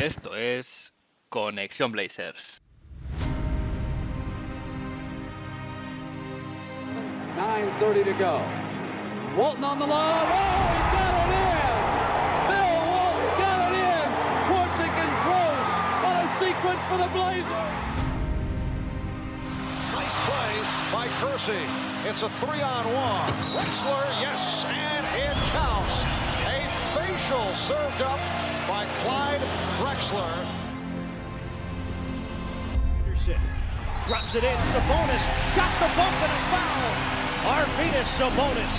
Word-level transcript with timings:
Esto 0.00 0.34
es 0.34 0.94
Conexión 1.28 1.92
Blazers. 1.92 2.62
9.30 7.36 8.04
to 8.06 8.12
go. 8.14 8.40
Walton 9.36 9.62
on 9.62 9.78
the 9.78 9.86
line. 9.86 10.24
Oh, 10.24 10.56
he 10.72 10.80
got 10.96 11.12
it 11.20 11.36
in! 11.36 11.76
Bill 12.48 12.80
Walton 12.88 13.28
got 13.44 13.60
it 13.60 13.76
in! 13.76 14.08
Torchic 14.48 14.94
and 15.04 15.12
Gross. 15.20 15.68
What 16.00 16.16
a 16.16 16.32
sequence 16.40 16.82
for 16.88 16.96
the 16.96 17.10
Blazers! 17.12 17.76
Nice 19.92 20.16
play 20.24 20.52
by 20.96 21.08
Kersey. 21.20 21.68
It's 22.08 22.22
a 22.22 22.30
three 22.40 22.62
on 22.62 22.86
one. 22.94 23.28
Wexler, 23.52 24.08
yes, 24.18 24.64
and 24.64 25.04
it 25.12 25.36
counts. 25.52 26.04
A 26.48 26.64
facial 26.96 27.52
served 27.52 28.00
up 28.00 28.49
by 28.70 28.86
Clyde 29.02 29.40
Drexler. 29.78 30.46
Anderson 32.98 33.40
drops 34.06 34.36
it 34.36 34.44
in. 34.44 34.56
Sabonis 34.70 35.24
got 35.58 35.72
the 35.82 35.90
bump 35.98 36.16
and 36.22 36.30
a 36.30 36.42
foul. 36.52 36.90
Arvidas 37.50 38.08
Sabonis. 38.14 38.76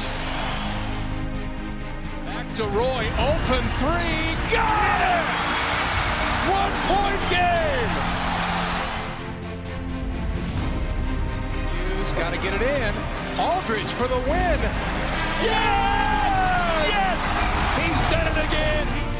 Back 2.26 2.48
to 2.56 2.64
Roy, 2.72 3.04
open 3.20 3.64
three, 3.82 4.32
got 4.56 5.00
it! 5.12 5.26
One 6.60 6.74
point 6.88 7.22
game! 7.36 7.94
Hughes 11.98 12.12
got 12.14 12.34
to 12.34 12.40
get 12.40 12.54
it 12.54 12.62
in. 12.62 12.94
Aldridge 13.38 13.92
for 13.92 14.08
the 14.08 14.22
win. 14.32 14.60
Yes! 15.44 16.88
Yes! 16.96 17.22
He's 17.76 18.00
done 18.10 18.28
it 18.32 18.38
again. 18.48 19.11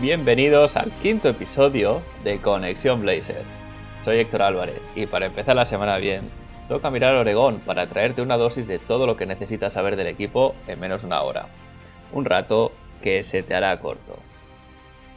Bienvenidos 0.00 0.78
al 0.78 0.90
quinto 1.02 1.28
episodio 1.28 2.00
de 2.24 2.38
Conexión 2.38 3.02
Blazers. 3.02 3.60
Soy 4.02 4.16
Héctor 4.16 4.40
Álvarez 4.40 4.80
y 4.96 5.04
para 5.04 5.26
empezar 5.26 5.54
la 5.54 5.66
semana 5.66 5.98
bien, 5.98 6.30
toca 6.68 6.90
mirar 6.90 7.14
a 7.14 7.20
Oregón 7.20 7.60
para 7.60 7.86
traerte 7.86 8.22
una 8.22 8.38
dosis 8.38 8.66
de 8.66 8.78
todo 8.78 9.06
lo 9.06 9.18
que 9.18 9.26
necesitas 9.26 9.74
saber 9.74 9.96
del 9.96 10.06
equipo 10.06 10.54
en 10.66 10.80
menos 10.80 11.02
de 11.02 11.06
una 11.08 11.20
hora. 11.20 11.48
Un 12.12 12.24
rato 12.24 12.72
que 13.02 13.24
se 13.24 13.42
te 13.42 13.54
hará 13.54 13.78
corto. 13.78 14.18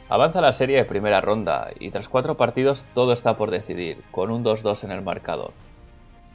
Avanza 0.08 0.42
la 0.42 0.52
serie 0.52 0.76
de 0.76 0.84
primera 0.84 1.22
ronda 1.22 1.70
y 1.80 1.90
tras 1.90 2.10
cuatro 2.10 2.36
partidos 2.36 2.84
todo 2.94 3.14
está 3.14 3.38
por 3.38 3.50
decidir, 3.50 4.02
con 4.10 4.30
un 4.30 4.44
2-2 4.44 4.84
en 4.84 4.90
el 4.90 5.00
marcador. 5.00 5.52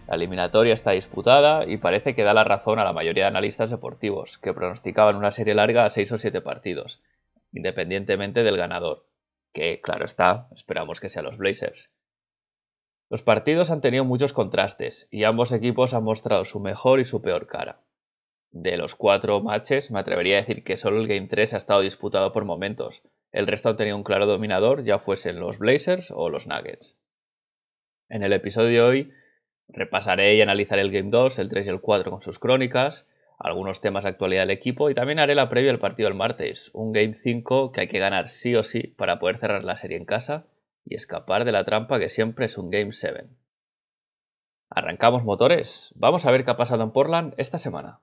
La 0.08 0.16
eliminatoria 0.16 0.74
está 0.74 0.92
disputada 0.92 1.68
y 1.68 1.78
parece 1.78 2.16
que 2.16 2.24
da 2.24 2.34
la 2.34 2.44
razón 2.44 2.80
a 2.80 2.84
la 2.84 2.94
mayoría 2.94 3.26
de 3.26 3.30
analistas 3.30 3.70
deportivos, 3.70 4.40
que 4.40 4.56
pronosticaban 4.56 5.16
una 5.16 5.30
serie 5.30 5.54
larga 5.54 5.86
a 5.86 5.92
6 5.92 6.14
o 6.14 6.18
7 6.18 6.42
partidos, 6.42 7.00
independientemente 7.54 8.42
del 8.42 8.58
ganador, 8.58 9.06
que 9.54 9.82
claro 9.82 10.04
está, 10.04 10.48
esperamos 10.56 11.00
que 11.00 11.12
sean 11.12 11.26
los 11.26 11.38
Blazers. 11.38 11.92
Los 13.08 13.22
partidos 13.22 13.70
han 13.70 13.82
tenido 13.82 14.04
muchos 14.04 14.34
contrastes 14.34 15.08
y 15.12 15.26
ambos 15.26 15.52
equipos 15.52 15.94
han 15.94 16.04
mostrado 16.04 16.44
su 16.44 16.60
mejor 16.60 17.00
y 17.00 17.06
su 17.06 17.22
peor 17.22 17.46
cara. 17.46 17.82
De 18.52 18.78
los 18.78 18.96
cuatro 18.96 19.42
matches, 19.42 19.92
me 19.92 20.00
atrevería 20.00 20.38
a 20.38 20.42
decir 20.42 20.64
que 20.64 20.78
solo 20.78 20.98
el 20.98 21.08
Game 21.08 21.28
3 21.28 21.54
ha 21.54 21.58
estado 21.58 21.82
disputado 21.82 22.34
por 22.34 22.46
momentos, 22.46 23.04
el 23.32 23.48
resto 23.48 23.76
tenido 23.76 23.96
un 23.96 24.04
claro 24.04 24.26
dominador, 24.26 24.84
ya 24.84 25.00
fuesen 25.00 25.40
los 25.40 25.60
Blazers 25.60 26.12
o 26.12 26.30
los 26.30 26.48
Nuggets. 26.48 27.00
En 28.10 28.24
el 28.24 28.34
episodio 28.34 28.70
de 28.70 28.82
hoy 28.82 29.14
repasaré 29.68 30.36
y 30.36 30.42
analizaré 30.42 30.82
el 30.82 30.92
Game 30.92 31.12
2, 31.12 31.38
el 31.40 31.50
3 31.50 31.68
y 31.68 31.70
el 31.70 31.82
4 31.82 32.12
con 32.12 32.22
sus 32.22 32.40
crónicas, 32.40 33.08
algunos 33.38 33.82
temas 33.82 34.04
de 34.04 34.10
actualidad 34.10 34.42
del 34.42 34.50
equipo 34.52 34.90
y 34.90 34.96
también 34.96 35.20
haré 35.20 35.36
la 35.36 35.48
previa 35.48 35.72
al 35.72 35.80
partido 35.80 36.10
del 36.10 36.18
martes, 36.18 36.72
un 36.74 36.92
Game 36.92 37.14
5 37.14 37.72
que 37.72 37.82
hay 37.82 37.88
que 37.88 38.00
ganar 38.00 38.30
sí 38.30 38.56
o 38.56 38.64
sí 38.64 38.88
para 38.98 39.20
poder 39.20 39.38
cerrar 39.38 39.64
la 39.64 39.78
serie 39.78 39.98
en 39.98 40.06
casa 40.06 40.48
y 40.84 40.96
escapar 40.96 41.46
de 41.46 41.52
la 41.52 41.64
trampa 41.64 42.00
que 42.00 42.10
siempre 42.10 42.48
es 42.48 42.58
un 42.58 42.70
Game 42.70 42.94
7. 42.94 43.28
Arrancamos 44.72 45.24
motores, 45.24 45.94
vamos 45.96 46.26
a 46.26 46.32
ver 46.32 46.44
qué 46.44 46.52
ha 46.52 46.58
pasado 46.58 46.84
en 46.84 46.92
Portland 46.92 47.34
esta 47.38 47.60
semana. 47.60 48.00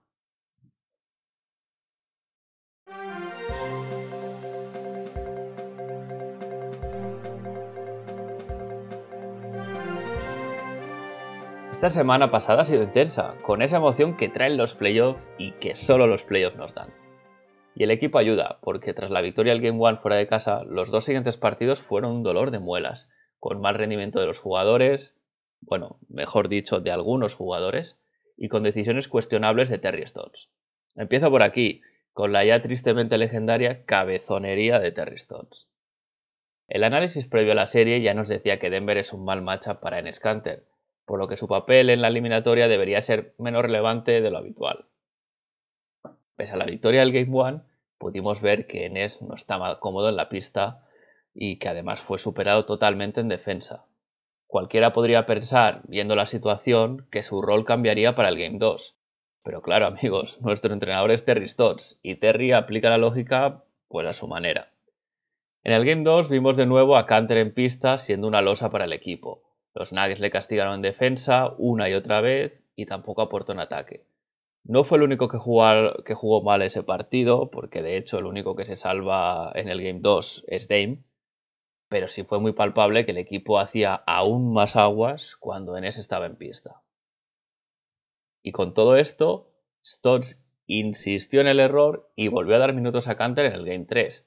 Esta 11.87 12.01
semana 12.01 12.33
pasada 12.33 12.63
ha 12.63 12.65
sido 12.65 12.83
intensa, 12.83 13.37
con 13.43 13.63
esa 13.63 13.77
emoción 13.77 14.17
que 14.17 14.29
traen 14.29 14.57
los 14.57 14.75
playoffs 14.75 15.23
y 15.39 15.53
que 15.53 15.77
solo 15.77 16.09
los 16.09 16.25
playoffs 16.25 16.57
nos 16.57 16.75
dan. 16.75 16.93
Y 17.77 17.85
el 17.85 17.93
equipo 17.93 18.19
ayuda, 18.19 18.59
porque 18.61 18.93
tras 18.93 19.13
la 19.13 19.21
victoria 19.21 19.53
del 19.53 19.63
Game 19.63 19.79
1 19.79 19.99
fuera 19.99 20.17
de 20.17 20.27
casa, 20.27 20.65
los 20.65 20.91
dos 20.91 21.05
siguientes 21.05 21.37
partidos 21.37 21.81
fueron 21.83 22.11
un 22.11 22.23
dolor 22.25 22.51
de 22.51 22.59
muelas, 22.59 23.09
con 23.39 23.61
mal 23.61 23.77
rendimiento 23.77 24.19
de 24.19 24.27
los 24.27 24.41
jugadores, 24.41 25.15
bueno, 25.61 26.01
mejor 26.09 26.49
dicho, 26.49 26.81
de 26.81 26.91
algunos 26.91 27.37
jugadores, 27.37 27.97
y 28.37 28.49
con 28.49 28.65
decisiones 28.65 29.07
cuestionables 29.07 29.69
de 29.69 29.79
Terry 29.79 30.09
Stotts. 30.09 30.51
Empiezo 30.97 31.31
por 31.31 31.45
aquí, 31.45 31.83
con 32.13 32.33
la 32.33 32.45
ya 32.45 32.63
tristemente 32.63 33.17
legendaria 33.17 33.85
cabezonería 33.85 34.81
de 34.81 34.91
Terry 34.91 35.19
Stotts. 35.19 35.69
El 36.67 36.83
análisis 36.83 37.29
previo 37.29 37.53
a 37.53 37.55
la 37.55 37.69
serie 37.69 38.03
ya 38.03 38.13
nos 38.13 38.29
decía 38.29 38.59
que 38.59 38.71
Denver 38.71 38.99
es 38.99 39.13
un 39.13 39.25
mal 39.25 39.41
matchup 39.41 39.79
para 39.79 40.01
Enes 40.01 40.19
Kanter, 40.19 40.65
por 41.06 41.19
lo 41.19 41.28
que 41.28 41.37
su 41.37 41.49
papel 41.49 41.89
en 41.89 42.03
la 42.03 42.09
eliminatoria 42.09 42.69
debería 42.69 43.00
ser 43.00 43.34
menos 43.39 43.62
relevante 43.62 44.21
de 44.21 44.31
lo 44.31 44.39
habitual. 44.39 44.84
Pese 46.37 46.53
a 46.53 46.56
la 46.56 46.67
victoria 46.67 47.00
del 47.00 47.12
Game 47.12 47.31
1, 47.31 47.62
pudimos 47.99 48.43
ver 48.43 48.67
que 48.67 48.84
Enes 48.84 49.22
no 49.22 49.34
estaba 49.34 49.81
cómodo 49.81 50.09
en 50.09 50.16
la 50.16 50.28
pista 50.28 50.83
y 51.33 51.59
que 51.59 51.69
además 51.69 52.00
fue 52.00 52.19
superado 52.19 52.66
totalmente 52.66 53.21
en 53.21 53.28
defensa. 53.28 53.87
Cualquiera 54.47 54.93
podría 54.93 55.27
pensar, 55.27 55.81
viendo 55.89 56.15
la 56.15 56.27
situación, 56.27 57.06
que 57.11 57.22
su 57.22 57.41
rol 57.41 57.65
cambiaría 57.65 58.15
para 58.15 58.28
el 58.28 58.39
Game 58.39 58.59
2. 58.59 58.97
Pero 59.43 59.62
claro, 59.62 59.87
amigos, 59.87 60.41
nuestro 60.43 60.72
entrenador 60.72 61.11
es 61.12 61.25
Terry 61.25 61.49
Stotts 61.49 61.99
y 62.03 62.16
Terry 62.16 62.53
aplica 62.53 62.91
la 62.91 62.99
lógica 62.99 63.62
pues 63.89 64.06
a 64.06 64.12
su 64.12 64.27
manera. 64.27 64.72
En 65.62 65.72
el 65.72 65.84
Game 65.84 66.03
2 66.03 66.28
vimos 66.28 66.56
de 66.56 66.66
nuevo 66.66 66.97
a 66.97 67.06
Canter 67.06 67.39
en 67.39 67.55
pista 67.55 67.99
siendo 67.99 68.28
una 68.28 68.43
losa 68.43 68.71
para 68.71 68.84
el 68.84 68.93
equipo, 68.93 69.43
los 69.77 69.93
Nuggets 69.93 70.21
le 70.21 70.31
castigaron 70.31 70.77
en 70.77 70.83
defensa 70.83 71.55
una 71.59 71.91
y 71.91 71.93
otra 71.93 72.23
vez 72.23 72.59
y 72.77 72.87
tampoco 72.87 73.21
aportó 73.21 73.53
en 73.53 73.61
ataque. 73.61 74.07
No 74.65 74.85
fue 74.85 74.97
el 74.97 75.05
único 75.05 75.29
que 75.29 75.37
jugó, 75.37 76.43
mal 76.43 76.63
ese 76.63 76.83
partido, 76.83 77.51
porque 77.51 77.83
de 77.83 77.99
hecho 77.99 78.19
el 78.19 78.25
único 78.25 78.57
que 78.57 78.65
se 78.65 78.77
salva 78.77 79.53
en 79.55 79.69
el 79.69 79.83
Game 79.83 80.01
2 80.01 80.45
es 80.49 80.67
Dame, 80.67 81.05
pero 81.89 82.09
sí 82.09 82.25
fue 82.25 82.41
muy 82.41 82.53
palpable 82.53 83.05
que 83.05 83.13
el 83.13 83.19
equipo 83.19 83.59
hacía 83.59 83.95
aún 84.07 84.53
más 84.53 84.77
aguas 84.77 85.37
cuando 85.37 85.77
Enes 85.77 85.99
estaba 85.99 86.25
en 86.25 86.37
pista. 86.37 86.83
Y 88.43 88.53
con 88.53 88.73
todo 88.73 88.97
esto, 88.97 89.53
Stotts 89.85 90.43
insistió 90.67 91.43
en 91.43 91.49
el 91.49 91.61
error 91.61 92.11
y 92.17 92.29
volvió 92.29 92.57
a 92.57 92.61
dar 92.61 92.73
minutos 92.73 93.09
a 93.09 93.17
Canter 93.17 93.45
en 93.45 93.53
el 93.53 93.67
Game 93.67 93.85
3. 93.85 94.27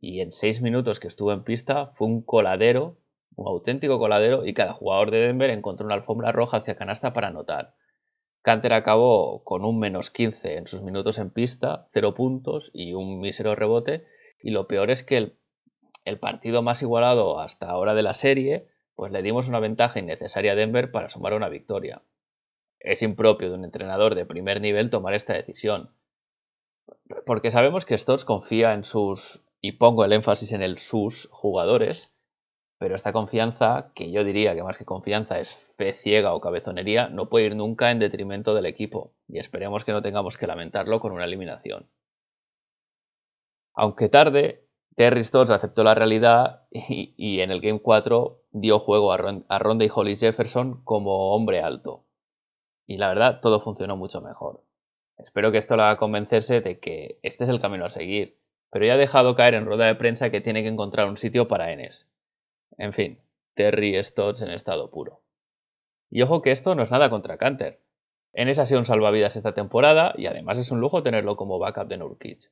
Y 0.00 0.20
en 0.20 0.32
6 0.32 0.62
minutos 0.62 0.98
que 0.98 1.08
estuvo 1.08 1.32
en 1.32 1.44
pista 1.44 1.86
fue 1.94 2.08
un 2.08 2.22
coladero 2.22 2.98
un 3.36 3.48
auténtico 3.48 3.98
coladero 3.98 4.46
y 4.46 4.54
cada 4.54 4.72
jugador 4.72 5.10
de 5.10 5.18
Denver 5.18 5.50
encontró 5.50 5.86
una 5.86 5.94
alfombra 5.94 6.32
roja 6.32 6.58
hacia 6.58 6.76
canasta 6.76 7.12
para 7.12 7.28
anotar. 7.28 7.74
Canter 8.42 8.74
acabó 8.74 9.42
con 9.42 9.64
un 9.64 9.78
menos 9.78 10.10
15 10.10 10.58
en 10.58 10.66
sus 10.66 10.82
minutos 10.82 11.16
en 11.18 11.30
pista, 11.30 11.88
0 11.94 12.14
puntos 12.14 12.70
y 12.74 12.92
un 12.92 13.18
mísero 13.20 13.54
rebote. 13.54 14.04
Y 14.42 14.50
lo 14.50 14.66
peor 14.68 14.90
es 14.90 15.02
que 15.02 15.16
el, 15.16 15.38
el, 16.04 16.18
partido 16.18 16.60
más 16.62 16.82
igualado 16.82 17.40
hasta 17.40 17.70
ahora 17.70 17.94
de 17.94 18.02
la 18.02 18.12
serie, 18.12 18.68
pues 18.96 19.10
le 19.12 19.22
dimos 19.22 19.48
una 19.48 19.60
ventaja 19.60 19.98
innecesaria 19.98 20.52
a 20.52 20.56
Denver 20.56 20.90
para 20.90 21.08
sumar 21.08 21.32
una 21.32 21.48
victoria. 21.48 22.02
Es 22.80 23.00
impropio 23.00 23.48
de 23.48 23.54
un 23.54 23.64
entrenador 23.64 24.14
de 24.14 24.26
primer 24.26 24.60
nivel 24.60 24.90
tomar 24.90 25.14
esta 25.14 25.32
decisión. 25.32 25.94
Porque 27.24 27.50
sabemos 27.50 27.86
que 27.86 27.96
Stotts 27.96 28.26
confía 28.26 28.74
en 28.74 28.84
sus, 28.84 29.42
y 29.62 29.72
pongo 29.72 30.04
el 30.04 30.12
énfasis 30.12 30.52
en 30.52 30.60
el 30.60 30.76
sus 30.76 31.30
jugadores, 31.30 32.14
pero 32.84 32.96
esta 32.96 33.14
confianza, 33.14 33.92
que 33.94 34.10
yo 34.10 34.24
diría 34.24 34.54
que 34.54 34.62
más 34.62 34.76
que 34.76 34.84
confianza 34.84 35.40
es 35.40 35.54
fe 35.78 35.94
ciega 35.94 36.34
o 36.34 36.40
cabezonería, 36.42 37.08
no 37.08 37.30
puede 37.30 37.46
ir 37.46 37.56
nunca 37.56 37.90
en 37.90 37.98
detrimento 37.98 38.54
del 38.54 38.66
equipo, 38.66 39.14
y 39.26 39.38
esperemos 39.38 39.86
que 39.86 39.92
no 39.92 40.02
tengamos 40.02 40.36
que 40.36 40.46
lamentarlo 40.46 41.00
con 41.00 41.12
una 41.12 41.24
eliminación. 41.24 41.88
Aunque 43.72 44.10
tarde, 44.10 44.66
Terry 44.96 45.24
Stotts 45.24 45.50
aceptó 45.50 45.82
la 45.82 45.94
realidad 45.94 46.64
y, 46.70 47.40
en 47.40 47.50
el 47.50 47.62
Game 47.62 47.80
4 47.80 48.42
dio 48.50 48.78
juego 48.80 49.14
a, 49.14 49.16
Ron, 49.16 49.46
a 49.48 49.58
Ronda 49.58 49.86
y 49.86 49.90
Hollis 49.90 50.20
Jefferson 50.20 50.84
como 50.84 51.34
hombre 51.34 51.62
alto. 51.62 52.04
Y 52.86 52.98
la 52.98 53.08
verdad, 53.08 53.40
todo 53.40 53.62
funcionó 53.62 53.96
mucho 53.96 54.20
mejor. 54.20 54.62
Espero 55.16 55.50
que 55.52 55.56
esto 55.56 55.74
le 55.78 55.84
haga 55.84 55.96
convencerse 55.96 56.60
de 56.60 56.80
que 56.80 57.18
este 57.22 57.44
es 57.44 57.48
el 57.48 57.62
camino 57.62 57.86
a 57.86 57.88
seguir, 57.88 58.36
pero 58.70 58.84
ya 58.84 58.92
ha 58.92 58.98
dejado 58.98 59.36
caer 59.36 59.54
en 59.54 59.64
rueda 59.64 59.86
de 59.86 59.94
prensa 59.94 60.28
que 60.28 60.42
tiene 60.42 60.62
que 60.62 60.68
encontrar 60.68 61.08
un 61.08 61.16
sitio 61.16 61.48
para 61.48 61.72
Enes. 61.72 62.10
En 62.76 62.92
fin, 62.92 63.20
Terry 63.54 64.02
Stotts 64.02 64.42
en 64.42 64.50
estado 64.50 64.90
puro. 64.90 65.22
Y 66.10 66.22
ojo 66.22 66.42
que 66.42 66.50
esto 66.50 66.74
no 66.74 66.82
es 66.82 66.90
nada 66.90 67.10
contra 67.10 67.38
Canter. 67.38 67.80
Enes 68.32 68.58
ha 68.58 68.66
sido 68.66 68.80
un 68.80 68.86
salvavidas 68.86 69.36
esta 69.36 69.54
temporada 69.54 70.12
y 70.16 70.26
además 70.26 70.58
es 70.58 70.70
un 70.70 70.80
lujo 70.80 71.02
tenerlo 71.02 71.36
como 71.36 71.58
backup 71.58 71.88
de 71.88 71.98
Nurkic. 71.98 72.50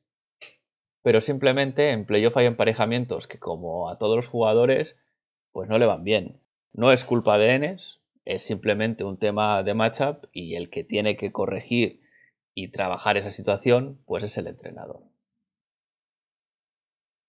Pero 1.03 1.21
simplemente 1.21 1.91
en 1.91 2.07
playoff 2.07 2.37
hay 2.37 2.47
emparejamientos 2.47 3.27
que 3.27 3.39
como 3.39 3.89
a 3.89 3.99
todos 3.99 4.17
los 4.17 4.29
jugadores 4.29 4.97
pues 5.51 5.69
no 5.69 5.79
le 5.79 5.87
van 5.87 6.05
bien. 6.05 6.41
No 6.73 6.93
es 6.93 7.05
culpa 7.05 7.37
de 7.39 7.55
Enes, 7.55 8.01
es 8.25 8.45
simplemente 8.45 9.05
un 9.05 9.19
tema 9.19 9.63
de 9.63 9.75
matchup 9.75 10.29
y 10.33 10.55
el 10.55 10.71
que 10.71 10.85
tiene 10.85 11.17
que 11.17 11.33
corregir 11.33 12.01
y 12.55 12.69
trabajar 12.69 13.17
esa 13.17 13.33
situación 13.33 14.01
pues 14.07 14.23
es 14.23 14.39
el 14.39 14.47
entrenador. 14.47 15.12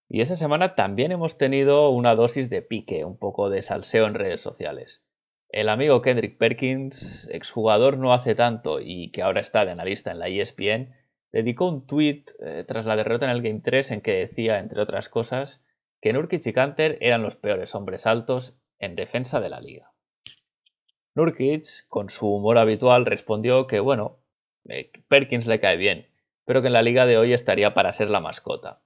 Y 0.10 0.22
esta 0.22 0.36
semana 0.36 0.76
también 0.76 1.12
hemos 1.12 1.38
tenido 1.38 1.90
una 1.90 2.16
dosis 2.16 2.50
de 2.50 2.62
pique, 2.62 3.06
un 3.06 3.18
poco 3.18 3.50
de 3.50 3.64
salseo 3.64 4.06
en 4.06 4.14
redes 4.14 4.42
sociales. 4.42 5.04
El 5.50 5.70
amigo 5.70 6.02
Kendrick 6.02 6.38
Perkins, 6.38 7.30
exjugador 7.32 7.98
no 7.98 8.14
hace 8.14 8.36
tanto 8.36 8.80
y 8.82 9.12
que 9.12 9.22
ahora 9.22 9.42
está 9.42 9.66
de 9.66 9.72
analista 9.72 10.12
en 10.12 10.20
la 10.20 10.28
ESPN, 10.28 10.94
dedicó 11.32 11.68
un 11.68 11.86
tweet 11.88 12.26
eh, 12.40 12.64
tras 12.68 12.86
la 12.86 12.96
derrota 12.96 13.26
en 13.26 13.32
el 13.32 13.42
Game 13.42 13.62
3 13.64 13.92
en 13.92 14.02
que 14.02 14.14
decía, 14.14 14.60
entre 14.60 14.82
otras 14.82 15.10
cosas, 15.10 15.64
que 16.02 16.14
Nurkic 16.14 16.46
y 16.46 16.54
Canter 16.54 16.98
eran 17.02 17.24
los 17.24 17.36
peores 17.36 17.76
hombres 17.76 18.06
altos 18.06 18.58
en 18.80 18.96
defensa 18.96 19.40
de 19.40 19.50
la 19.50 19.60
liga. 19.60 19.92
Nurkic, 21.16 21.88
con 21.88 22.10
su 22.10 22.28
humor 22.28 22.58
habitual, 22.58 23.06
respondió 23.06 23.68
que, 23.68 23.80
bueno, 23.80 24.20
eh, 24.68 24.92
Perkins 25.08 25.48
le 25.48 25.60
cae 25.60 25.78
bien, 25.78 26.08
pero 26.46 26.62
que 26.62 26.68
en 26.68 26.74
la 26.74 26.82
liga 26.82 27.06
de 27.06 27.18
hoy 27.18 27.34
estaría 27.34 27.74
para 27.74 27.94
ser 27.94 28.10
la 28.10 28.20
mascota. 28.20 28.83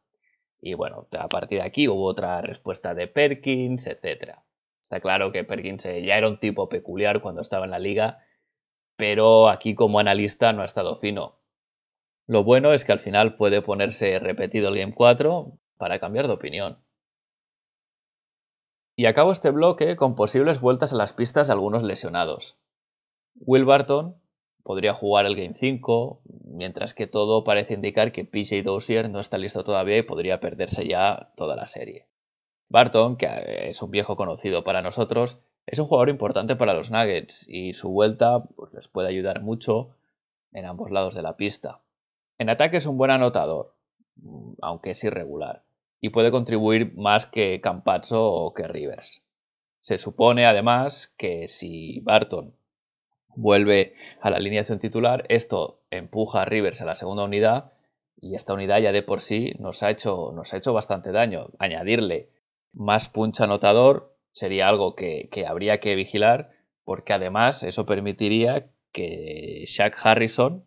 Y 0.60 0.74
bueno, 0.74 1.08
a 1.18 1.30
partir 1.30 1.60
de 1.60 1.66
aquí 1.66 1.88
hubo 1.88 2.06
otra 2.06 2.42
respuesta 2.42 2.94
de 2.94 3.08
Perkins, 3.08 3.88
etc. 3.88 4.40
Está 4.82 5.00
claro 5.00 5.32
que 5.32 5.44
Perkins 5.44 5.86
eh, 5.86 6.04
ya 6.04 6.18
era 6.18 6.28
un 6.28 6.40
tipo 6.40 6.70
peculiar 6.70 7.22
cuando 7.22 7.42
estaba 7.42 7.66
en 7.66 7.72
la 7.72 7.80
liga, 7.80 8.20
pero 8.96 9.50
aquí 9.50 9.76
como 9.76 10.00
analista 10.00 10.54
no 10.54 10.62
ha 10.62 10.66
estado 10.66 11.00
fino. 11.00 11.40
Lo 12.26 12.44
bueno 12.44 12.74
es 12.74 12.84
que 12.84 12.92
al 12.92 13.00
final 13.00 13.36
puede 13.36 13.62
ponerse 13.62 14.20
repetido 14.20 14.70
el 14.70 14.78
Game 14.78 14.94
4 14.94 15.58
para 15.78 16.00
cambiar 16.00 16.28
de 16.28 16.34
opinión. 16.34 16.80
Y 18.96 19.06
acabo 19.06 19.32
este 19.32 19.52
bloque 19.52 19.96
con 19.96 20.16
posibles 20.16 20.60
vueltas 20.60 20.92
a 20.92 20.96
las 20.96 21.14
pistas 21.14 21.48
de 21.48 21.54
algunos 21.54 21.84
lesionados. 21.84 22.58
Will 23.36 23.64
Barton 23.64 24.16
podría 24.68 24.94
jugar 24.94 25.26
el 25.26 25.38
Game 25.38 25.54
5, 25.54 26.20
mientras 26.44 26.94
que 26.94 27.08
todo 27.08 27.46
parece 27.46 27.76
indicar 27.76 28.12
que 28.12 28.26
PJ 28.26 28.64
Dozier 28.64 29.10
no 29.10 29.22
está 29.22 29.38
listo 29.38 29.64
todavía 29.64 29.98
y 29.98 30.02
podría 30.02 30.42
perderse 30.42 30.86
ya 30.86 31.32
toda 31.38 31.56
la 31.56 31.68
serie. 31.68 32.06
Barton, 32.68 33.16
que 33.16 33.70
es 33.70 33.82
un 33.82 33.92
viejo 33.92 34.18
conocido 34.18 34.66
para 34.66 34.82
nosotros, 34.82 35.38
es 35.66 35.80
un 35.80 35.88
jugador 35.88 36.10
importante 36.10 36.58
para 36.58 36.74
los 36.74 36.92
Nuggets 36.92 37.48
y 37.48 37.76
su 37.76 37.92
vuelta 37.92 38.44
pues, 38.58 38.74
les 38.74 38.90
puede 38.90 39.08
ayudar 39.08 39.42
mucho 39.42 39.96
en 40.52 40.66
ambos 40.66 40.92
lados 40.92 41.16
de 41.16 41.22
la 41.22 41.38
pista. 41.38 41.80
En 42.38 42.50
ataque 42.50 42.76
es 42.76 42.88
un 42.88 42.98
buen 42.98 43.12
anotador, 43.12 43.74
aunque 44.62 44.92
es 44.92 45.04
irregular, 45.06 45.64
y 46.02 46.10
puede 46.10 46.30
contribuir 46.30 46.94
más 46.98 47.26
que 47.26 47.62
Campazzo 47.62 48.22
o 48.22 48.54
que 48.54 48.68
Rivers. 48.68 49.22
Se 49.80 49.98
supone 49.98 50.46
además 50.46 51.14
que 51.16 51.48
si 51.48 52.02
Barton 52.02 52.54
vuelve 53.38 53.94
a 54.20 54.32
la 54.32 54.38
alineación 54.38 54.80
titular, 54.80 55.26
esto 55.30 55.80
empuja 55.92 56.42
a 56.42 56.46
Rivers 56.46 56.82
a 56.82 56.86
la 56.86 56.96
segunda 56.96 57.24
unidad 57.24 57.72
y 58.20 58.36
esta 58.36 58.56
unidad 58.56 58.80
ya 58.82 58.92
de 58.92 59.04
por 59.04 59.22
sí 59.22 59.54
nos 59.60 59.84
ha 59.84 59.92
hecho, 59.92 60.32
nos 60.34 60.54
ha 60.54 60.58
hecho 60.58 60.74
bastante 60.74 61.12
daño. 61.12 61.50
Añadirle 61.60 62.30
más 62.74 63.08
punch 63.10 63.42
anotador 63.42 64.16
sería 64.34 64.68
algo 64.68 64.96
que, 64.96 65.30
habría 65.48 65.80
que 65.80 65.96
vigilar 65.96 66.50
porque 66.84 67.14
además 67.14 67.62
eso 67.62 67.86
permitiría 67.86 68.72
que 68.92 69.66
Shaq 69.68 69.96
Harrison, 70.04 70.66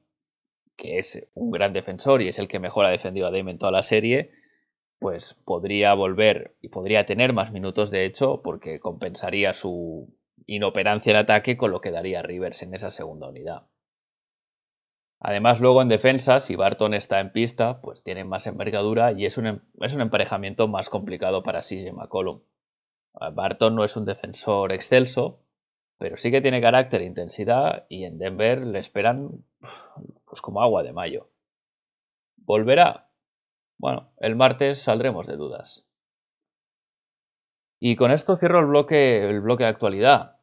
que 0.77 0.99
es 0.99 1.27
un 1.35 1.51
gran 1.51 1.73
defensor 1.73 2.23
y 2.23 2.29
es 2.29 2.39
el 2.39 2.47
que 2.47 2.61
mejor 2.61 2.87
ha 2.87 2.91
defendido 2.91 3.27
a 3.27 3.33
Dame 3.33 3.51
en 3.51 3.59
toda 3.59 3.73
la 3.73 3.83
serie, 3.83 4.31
pues 5.01 5.35
podría 5.45 5.93
volver 5.95 6.55
y 6.63 6.69
podría 6.69 7.05
tener 7.05 7.33
más 7.33 7.51
minutos 7.51 7.91
de 7.91 8.05
hecho 8.05 8.43
porque 8.43 8.79
compensaría 8.79 9.55
su 9.55 10.15
inoperancia 10.47 11.11
en 11.11 11.17
ataque 11.17 11.57
con 11.57 11.71
lo 11.71 11.81
que 11.81 11.91
daría 11.91 12.23
Rivers 12.23 12.63
en 12.63 12.75
esa 12.75 12.91
segunda 12.91 13.29
unidad. 13.29 13.67
Además, 15.21 15.61
luego 15.61 15.83
en 15.83 15.89
defensa, 15.89 16.41
si 16.41 16.57
Barton 16.57 16.95
está 16.95 17.21
en 17.21 17.31
pista, 17.31 17.81
pues 17.83 18.03
tiene 18.03 18.25
más 18.25 18.47
envergadura 18.47 19.13
y 19.13 19.27
es 19.27 19.37
un, 19.37 19.47
em, 19.47 19.61
es 19.81 19.95
un 19.95 20.01
emparejamiento 20.01 20.67
más 20.67 20.89
complicado 20.89 21.43
para 21.43 21.61
CJ 21.61 21.93
McCollum. 21.93 22.41
Barton 23.33 23.75
no 23.75 23.85
es 23.85 23.97
un 23.97 24.05
defensor 24.05 24.73
excelso, 24.73 25.41
pero 25.99 26.17
sí 26.17 26.31
que 26.31 26.41
tiene 26.41 26.63
carácter 26.63 27.03
e 27.03 27.05
intensidad 27.05 27.85
y 27.89 28.05
en 28.05 28.19
Denver 28.19 28.67
le 28.67 28.79
esperan 28.79 29.45
pues 30.25 30.41
como 30.41 30.63
agua 30.63 30.83
de 30.83 30.93
mayo. 30.93 31.29
¿Volverá? 32.37 33.11
Bueno, 33.77 34.13
el 34.19 34.37
martes 34.37 34.79
saldremos 34.81 35.27
de 35.27 35.37
dudas. 35.37 35.90
Y 37.83 37.97
con 37.97 38.11
esto 38.11 38.37
cierro 38.37 38.61
el 38.61 38.67
bloque, 38.67 39.27
el 39.27 39.41
bloque 39.41 39.65
de 39.65 39.71
actualidad, 39.71 40.37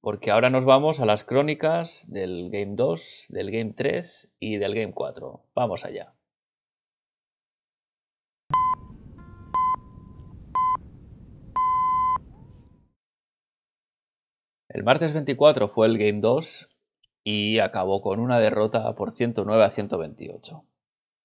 porque 0.00 0.30
ahora 0.30 0.48
nos 0.48 0.64
vamos 0.64 1.00
a 1.00 1.04
las 1.04 1.22
crónicas 1.22 2.10
del 2.10 2.48
Game 2.50 2.76
2, 2.76 3.26
del 3.28 3.50
Game 3.50 3.74
3 3.76 4.34
y 4.40 4.56
del 4.56 4.74
Game 4.74 4.94
4. 4.94 5.44
Vamos 5.54 5.84
allá. 5.84 6.14
El 14.70 14.82
martes 14.82 15.12
24 15.12 15.68
fue 15.68 15.86
el 15.88 15.98
Game 15.98 16.20
2 16.22 16.70
y 17.22 17.58
acabó 17.58 18.00
con 18.00 18.18
una 18.18 18.38
derrota 18.38 18.94
por 18.94 19.14
109 19.14 19.62
a 19.62 19.68
128. 19.68 20.64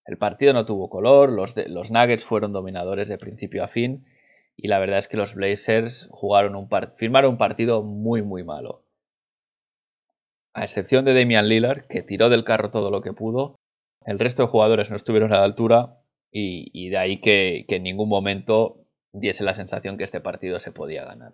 El 0.08 0.18
partido 0.18 0.52
no 0.52 0.66
tuvo 0.66 0.90
color, 0.90 1.32
los, 1.32 1.56
los 1.68 1.90
Nuggets 1.90 2.26
fueron 2.26 2.52
dominadores 2.52 3.08
de 3.08 3.18
principio 3.18 3.64
a 3.64 3.70
fin 3.70 4.06
y 4.58 4.68
la 4.68 4.80
verdad 4.80 4.98
es 4.98 5.08
que 5.08 5.18
los 5.18 5.36
Blazers 5.36 6.10
jugaron 6.12 6.56
un 6.56 6.68
firmaron 6.98 7.32
un 7.32 7.38
partido 7.38 7.84
muy 7.84 8.24
muy 8.24 8.44
malo. 8.44 8.84
A 10.54 10.64
excepción 10.64 11.06
de 11.06 11.14
Damian 11.14 11.48
Lillard, 11.48 11.86
que 11.86 12.02
tiró 12.02 12.30
del 12.30 12.44
carro 12.44 12.72
todo 12.72 12.90
lo 12.90 13.02
que 13.02 13.14
pudo, 13.14 13.60
el 14.04 14.18
resto 14.18 14.42
de 14.42 14.50
jugadores 14.50 14.90
no 14.90 14.96
estuvieron 14.96 15.32
a 15.32 15.38
la 15.38 15.44
altura 15.44 16.00
y, 16.32 16.90
de 16.90 16.98
ahí 16.98 17.22
que, 17.22 17.66
en 17.68 17.84
ningún 17.84 18.10
momento 18.10 18.86
diese 19.14 19.44
la 19.44 19.56
sensación 19.56 19.98
que 19.98 20.04
este 20.04 20.22
partido 20.22 20.60
se 20.60 20.72
podía 20.72 21.06
ganar. 21.06 21.34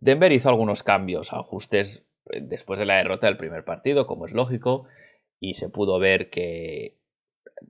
Denver 0.00 0.32
hizo 0.32 0.48
algunos 0.48 0.82
cambios, 0.82 1.32
ajustes 1.32 2.06
eh, 2.30 2.40
después 2.42 2.78
de 2.78 2.86
la 2.86 2.96
derrota 2.96 3.26
del 3.26 3.36
primer 3.36 3.64
partido, 3.64 4.06
como 4.06 4.26
es 4.26 4.32
lógico, 4.32 4.86
y 5.40 5.54
se 5.54 5.68
pudo 5.68 5.98
ver 5.98 6.30
que 6.30 6.96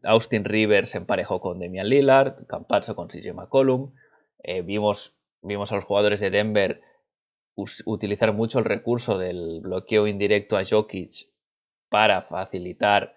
Austin 0.02 0.44
Rivers 0.44 0.94
emparejó 0.94 1.40
con 1.40 1.58
Damian 1.58 1.88
Lillard, 1.88 2.46
Campazzo 2.46 2.94
con 2.94 3.08
CJ 3.08 3.34
McCollum. 3.34 3.92
Eh, 4.42 4.62
vimos, 4.62 5.16
vimos 5.42 5.72
a 5.72 5.76
los 5.76 5.84
jugadores 5.84 6.20
de 6.20 6.30
Denver 6.30 6.82
utilizar 7.86 8.32
mucho 8.32 8.58
el 8.58 8.66
recurso 8.66 9.18
del 9.18 9.60
bloqueo 9.62 10.06
indirecto 10.06 10.58
a 10.58 10.64
Jokic 10.64 11.30
para 11.88 12.22
facilitar 12.22 13.14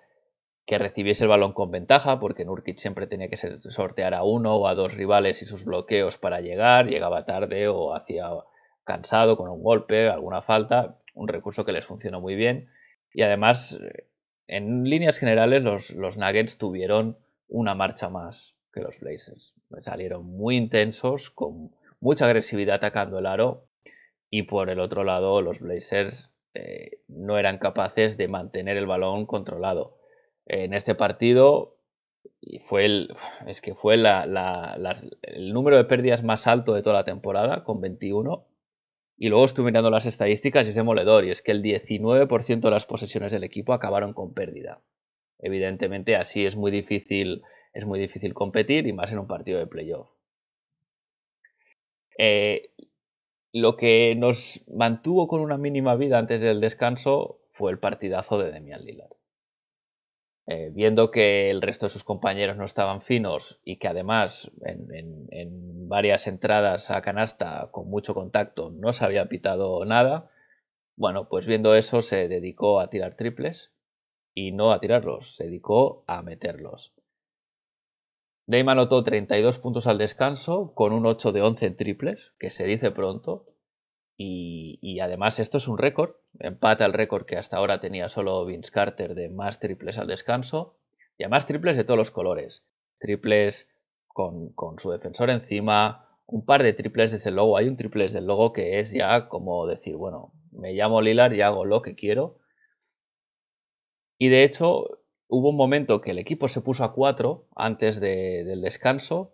que 0.66 0.78
recibiese 0.78 1.24
el 1.24 1.30
balón 1.30 1.54
con 1.54 1.72
ventaja, 1.72 2.20
porque 2.20 2.46
Nurkic 2.46 2.78
siempre 2.78 3.08
tenía 3.08 3.28
que 3.28 3.38
sortear 3.38 4.13
a 4.13 4.24
uno 4.24 4.56
o 4.56 4.68
a 4.68 4.75
dos 4.75 4.94
rivales 4.94 5.42
y 5.42 5.48
sus 5.48 5.66
bloqueos 5.66 6.20
para 6.20 6.42
llegar, 6.42 6.86
llegaba 6.86 7.25
tarde 7.25 7.68
o 7.68 7.96
hacía 7.96 8.30
cansado 8.84 9.36
con 9.36 9.50
un 9.50 9.63
golpe, 9.63 10.10
alguna 10.10 10.44
falta, 10.44 11.00
un 11.16 11.28
recurso 11.28 11.66
que 11.66 11.72
les 11.72 11.86
funcionó 11.86 12.22
muy 12.22 12.36
bien. 12.36 12.70
Y 13.13 13.24
además 13.24 13.80
en 14.50 14.84
líneas 14.89 15.20
generales, 15.20 15.63
los, 15.63 16.18
Nuggets 16.18 16.58
tuvieron 16.58 17.18
una 17.48 17.75
marcha 17.75 18.10
más 18.10 18.56
que 18.74 18.82
los 18.82 19.00
Blazers. 19.00 19.53
Salieron 19.82 20.25
muy 20.25 20.58
intensos, 20.58 21.29
con 21.29 21.72
mucha 22.00 22.25
agresividad 22.25 22.77
atacando 22.77 23.20
el 23.20 23.27
aro. 23.27 23.68
Y 24.32 24.44
por 24.44 24.70
el 24.70 24.79
otro 24.79 25.03
lado, 25.03 25.41
los 25.44 25.60
Blazers 25.60 26.32
eh, 26.56 27.00
no 27.08 27.38
eran 27.38 27.60
capaces 27.60 28.18
de 28.18 28.27
mantener 28.27 28.75
el 28.77 28.88
balón 28.88 29.27
controlado. 29.27 29.98
En 30.48 30.74
este 30.74 30.96
partido 30.96 31.77
fue 32.68 32.86
el, 32.86 33.15
es 33.46 33.62
que 33.62 33.75
fue 33.75 33.96
el 33.96 35.53
número 35.53 35.77
de 35.77 35.86
pérdidas 35.86 36.24
más 36.24 36.48
alto 36.48 36.74
de 36.74 36.82
toda 36.82 36.96
la 36.96 37.03
temporada, 37.03 37.63
con 37.63 37.82
21. 37.82 38.46
Y 39.21 39.27
luego 39.27 39.43
estuve 39.43 39.65
mirando 39.65 39.89
las 39.89 40.05
estadísticas 40.05 40.65
y 40.65 40.69
es 40.69 40.75
demoledor, 40.75 41.25
y 41.25 41.31
es 41.31 41.41
que 41.41 41.51
el 41.51 41.61
19% 41.61 42.61
de 42.61 42.71
las 42.71 42.85
posesiones 42.85 43.33
del 43.33 43.43
equipo 43.43 43.73
acabaron 43.73 44.13
con 44.13 44.33
pérdida. 44.33 44.81
Evidentemente 45.39 46.15
así 46.15 46.45
es 46.45 46.55
muy 46.55 46.71
difícil, 46.71 47.43
es 47.73 47.85
muy 47.85 47.99
difícil 47.99 48.33
competir 48.33 48.88
y 48.88 48.93
más 48.93 49.11
en 49.11 49.19
un 49.19 49.27
partido 49.27 49.59
de 49.59 49.67
playoff. 49.67 50.07
Eh, 52.17 52.71
lo 53.51 53.75
que 53.75 54.15
nos 54.15 54.63
mantuvo 54.73 55.27
con 55.27 55.41
una 55.41 55.57
mínima 55.57 55.95
vida 55.95 56.17
antes 56.17 56.41
del 56.41 56.61
descanso 56.61 57.41
fue 57.49 57.71
el 57.71 57.79
partidazo 57.79 58.39
de 58.39 58.53
Demian 58.53 58.85
Lillard. 58.85 59.18
Eh, 60.51 60.72
viendo 60.74 61.12
que 61.12 61.51
el 61.51 61.62
resto 61.62 61.86
de 61.86 61.91
sus 61.91 62.03
compañeros 62.03 62.58
no 62.58 62.65
estaban 62.65 63.03
finos 63.03 63.62
y 63.63 63.77
que 63.77 63.88
además 63.88 64.51
en, 64.65 65.88
varias 65.88 66.25
entradas 66.25 66.89
a 66.89 67.03
canasta 67.03 67.70
con 67.72 67.88
mucho 67.88 68.15
contacto 68.15 68.72
no 68.72 68.91
se 68.91 69.06
había 69.06 69.29
pitado 69.29 69.86
nada, 69.86 70.32
bueno, 70.96 71.29
pues 71.29 71.46
viendo 71.46 71.75
eso 71.75 72.01
se 72.01 72.27
dedicó 72.27 72.79
a 72.79 72.89
tirar 72.89 73.15
triples 73.15 73.75
y 74.34 74.51
no 74.51 74.72
a 74.72 74.79
tirarlos, 74.79 75.36
se 75.36 75.44
dedicó 75.44 76.03
a 76.08 76.24
meterlos. 76.24 76.94
Dame 78.48 78.72
anotó 78.72 79.03
32 79.03 79.60
puntos 79.60 79.86
al 79.86 80.00
descanso 80.00 80.74
con 80.74 80.94
un 80.94 81.06
8 81.06 81.32
de 81.32 81.44
11 81.44 81.65
en 81.68 81.75
triples, 81.75 82.34
que 82.39 82.50
se 82.50 82.65
dice 82.65 82.89
pronto, 82.89 83.46
y, 84.21 84.99
además 84.99 85.39
esto 85.39 85.59
es 85.59 85.69
un 85.69 85.77
récord, 85.77 86.11
empata 86.39 86.85
el 86.85 86.91
récord 86.91 87.25
que 87.25 87.38
hasta 87.38 87.55
ahora 87.55 87.79
tenía 87.79 88.09
solo 88.09 88.45
Vince 88.45 88.69
Carter 88.69 89.15
de 89.15 89.29
más 89.29 89.61
triples 89.61 89.97
al 89.97 90.07
descanso, 90.07 90.75
y 91.17 91.23
además 91.23 91.47
triples 91.47 91.77
de 91.77 91.85
todos 91.85 91.97
los 91.97 92.11
colores, 92.11 92.67
triples 92.99 93.73
con, 94.07 94.53
su 94.77 94.91
defensor 94.91 95.29
encima, 95.29 96.05
un 96.25 96.43
par 96.43 96.63
de 96.63 96.73
triples 96.73 97.13
desde 97.13 97.29
el 97.29 97.38
logo, 97.38 97.55
hay 97.55 97.69
un 97.69 97.77
triple 97.77 98.03
desde 98.03 98.19
el 98.19 98.27
logo 98.27 98.51
que 98.51 98.81
es 98.81 98.91
ya 98.91 99.29
como 99.29 99.65
decir, 99.67 99.95
bueno, 99.95 100.33
me 100.51 100.73
llamo 100.73 101.01
Lilar 101.01 101.33
y 101.33 101.41
hago 101.41 101.63
lo 101.63 101.81
que 101.81 101.95
quiero. 101.95 102.39
Y 104.17 104.27
de 104.27 104.43
hecho, 104.43 104.99
hubo 105.29 105.51
un 105.51 105.55
momento 105.55 106.01
que 106.01 106.11
el 106.11 106.19
equipo 106.19 106.49
se 106.49 106.59
puso 106.59 106.83
a 106.83 106.93
4 106.93 107.47
antes 107.55 108.01
del 108.01 108.61
descanso, 108.61 109.33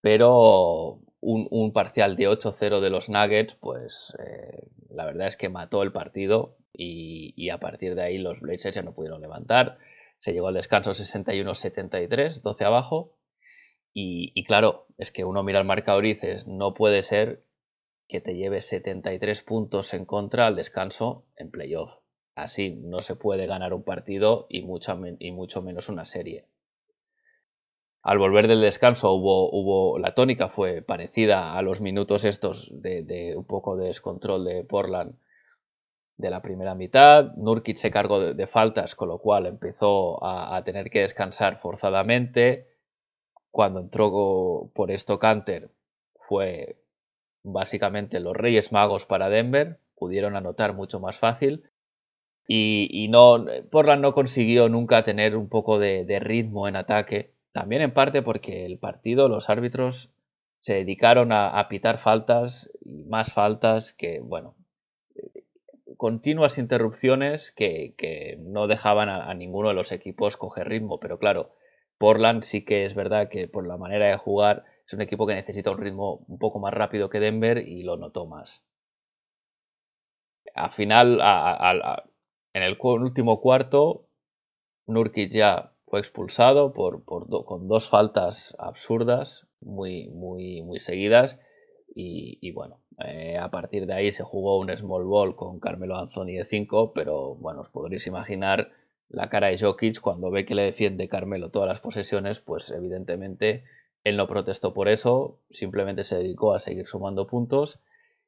pero 0.00 1.00
un, 1.22 1.72
parcial 1.72 2.16
de 2.16 2.28
8-0 2.28 2.80
de 2.80 2.90
los 2.90 3.08
Nuggets, 3.08 3.54
pues 3.54 4.14
eh, 4.18 4.68
la 4.90 5.06
verdad 5.06 5.28
es 5.28 5.36
que 5.36 5.48
mató 5.48 5.82
el 5.82 5.92
partido 5.92 6.56
y, 6.72 7.48
a 7.50 7.58
partir 7.58 7.94
de 7.94 8.02
ahí 8.02 8.18
los 8.18 8.40
Blazers 8.40 8.74
ya 8.74 8.82
no 8.82 8.94
pudieron 8.94 9.20
levantar. 9.20 9.78
Se 10.18 10.32
llegó 10.32 10.48
al 10.48 10.54
descanso 10.54 10.92
61-73, 10.92 12.42
12 12.42 12.64
abajo. 12.64 13.16
Y, 13.94 14.44
claro, 14.44 14.86
es 14.96 15.12
que 15.12 15.24
uno 15.24 15.42
mira 15.42 15.58
el 15.58 15.66
marcador 15.66 16.06
y 16.06 16.14
dices, 16.14 16.46
no 16.46 16.74
puede 16.74 17.02
ser 17.02 17.44
que 18.08 18.20
te 18.20 18.34
lleves 18.34 18.66
73 18.66 19.42
puntos 19.42 19.94
en 19.94 20.06
contra 20.06 20.46
al 20.46 20.56
descanso 20.56 21.26
en 21.36 21.50
playoff. 21.50 21.90
Así 22.34 22.70
no 22.70 23.02
se 23.02 23.16
puede 23.16 23.46
ganar 23.46 23.74
un 23.74 23.84
partido 23.84 24.46
y 24.48 24.60
y 24.60 25.32
mucho 25.32 25.62
menos 25.62 25.88
una 25.88 26.06
serie. 26.06 26.46
Al 28.02 28.18
volver 28.18 28.48
del 28.48 28.60
descanso 28.60 29.12
hubo, 29.12 29.48
hubo, 29.50 29.98
la 29.98 30.12
tónica 30.12 30.48
fue 30.48 30.82
parecida 30.82 31.56
a 31.56 31.62
los 31.62 31.80
minutos 31.80 32.24
estos 32.24 32.68
de, 32.72 33.34
un 33.36 33.44
poco 33.44 33.76
de 33.76 33.86
descontrol 33.86 34.44
de 34.44 34.64
Portland 34.64 35.14
de 36.16 36.30
la 36.30 36.42
primera 36.42 36.74
mitad. 36.74 37.32
Nurkic 37.36 37.76
se 37.76 37.92
cargó 37.92 38.34
de, 38.34 38.46
faltas, 38.48 38.96
con 38.96 39.08
lo 39.08 39.18
cual 39.18 39.46
empezó 39.46 40.22
a, 40.24 40.60
tener 40.64 40.90
que 40.90 41.02
descansar 41.02 41.60
forzadamente. 41.60 42.66
Cuando 43.52 43.78
entró 43.78 44.70
por 44.74 44.90
esto 44.90 45.20
Canter 45.20 45.70
fue 46.26 46.76
básicamente 47.44 48.18
los 48.18 48.36
Reyes 48.36 48.72
Magos 48.72 49.06
para 49.06 49.28
Denver. 49.28 49.78
Pudieron 49.94 50.34
anotar 50.34 50.74
mucho 50.74 50.98
más 50.98 51.18
fácil. 51.18 51.70
Y, 52.48 52.88
y 52.90 53.06
no, 53.06 53.44
Portland 53.70 54.02
no 54.02 54.12
consiguió 54.12 54.68
nunca 54.68 55.04
tener 55.04 55.36
un 55.36 55.48
poco 55.48 55.78
de 55.78 56.18
ritmo 56.20 56.66
en 56.66 56.74
ataque 56.74 57.31
también 57.52 57.82
en 57.82 57.94
parte 57.94 58.22
porque 58.22 58.64
el 58.66 58.78
partido, 58.78 59.28
los 59.28 59.50
árbitros 59.50 60.10
se 60.60 60.74
dedicaron 60.74 61.32
a, 61.32 61.66
pitar 61.68 61.98
faltas 61.98 62.70
y 62.84 63.04
más 63.04 63.32
faltas 63.34 63.92
que, 63.92 64.20
bueno, 64.20 64.54
continuas 65.96 66.56
interrupciones 66.58 67.50
que, 67.52 68.38
no 68.40 68.68
dejaban 68.68 69.08
a, 69.08 69.32
ninguno 69.34 69.68
de 69.68 69.74
los 69.74 69.92
equipos 69.92 70.36
coger 70.36 70.68
ritmo. 70.68 71.00
Pero 71.00 71.18
claro, 71.18 71.50
Portland 71.98 72.42
sí 72.42 72.64
que 72.64 72.84
es 72.84 72.94
verdad 72.94 73.28
que 73.28 73.48
por 73.48 73.66
la 73.66 73.76
manera 73.76 74.06
de 74.06 74.16
jugar 74.16 74.64
es 74.86 74.94
un 74.94 75.00
equipo 75.00 75.26
que 75.26 75.34
necesita 75.34 75.70
un 75.70 75.78
ritmo 75.78 76.24
un 76.28 76.38
poco 76.38 76.58
más 76.58 76.72
rápido 76.72 77.10
que 77.10 77.20
Denver 77.20 77.58
y 77.58 77.82
lo 77.82 77.96
notó 77.96 78.26
más. 78.26 78.64
Al 80.54 80.72
final, 80.72 81.20
en 82.52 82.62
el 82.62 82.78
último 82.80 83.40
cuarto, 83.40 84.06
Nurkic 84.86 85.30
ya 85.30 85.71
expulsado 86.00 86.72
por, 86.72 87.04
con 87.04 87.68
dos 87.68 87.88
faltas 87.88 88.56
absurdas, 88.58 89.46
muy, 89.60 90.08
muy, 90.08 90.62
muy 90.62 90.80
seguidas. 90.80 91.40
Y, 91.94 92.50
bueno, 92.52 92.80
eh, 93.04 93.36
a 93.38 93.50
partir 93.50 93.86
de 93.86 93.94
ahí 93.94 94.12
se 94.12 94.22
jugó 94.22 94.58
un 94.58 94.74
small 94.74 95.04
ball 95.04 95.36
con 95.36 95.60
Carmelo 95.60 95.96
Anthony 95.96 96.38
de 96.38 96.44
5, 96.44 96.92
pero 96.94 97.34
bueno, 97.34 97.60
os 97.60 97.68
podréis 97.68 98.06
imaginar 98.06 98.70
la 99.08 99.28
cara 99.28 99.48
de 99.48 99.58
Jokic 99.58 100.00
cuando 100.00 100.30
ve 100.30 100.46
que 100.46 100.54
le 100.54 100.62
defiende 100.62 101.08
Carmelo 101.08 101.50
todas 101.50 101.68
las 101.68 101.80
posesiones, 101.80 102.40
pues 102.40 102.70
evidentemente 102.70 103.64
él 104.04 104.16
no 104.16 104.26
protestó 104.26 104.72
por 104.72 104.88
eso, 104.88 105.38
simplemente 105.50 106.02
se 106.02 106.16
dedicó 106.16 106.54
a 106.54 106.60
seguir 106.60 106.86
sumando 106.86 107.26
puntos 107.26 107.78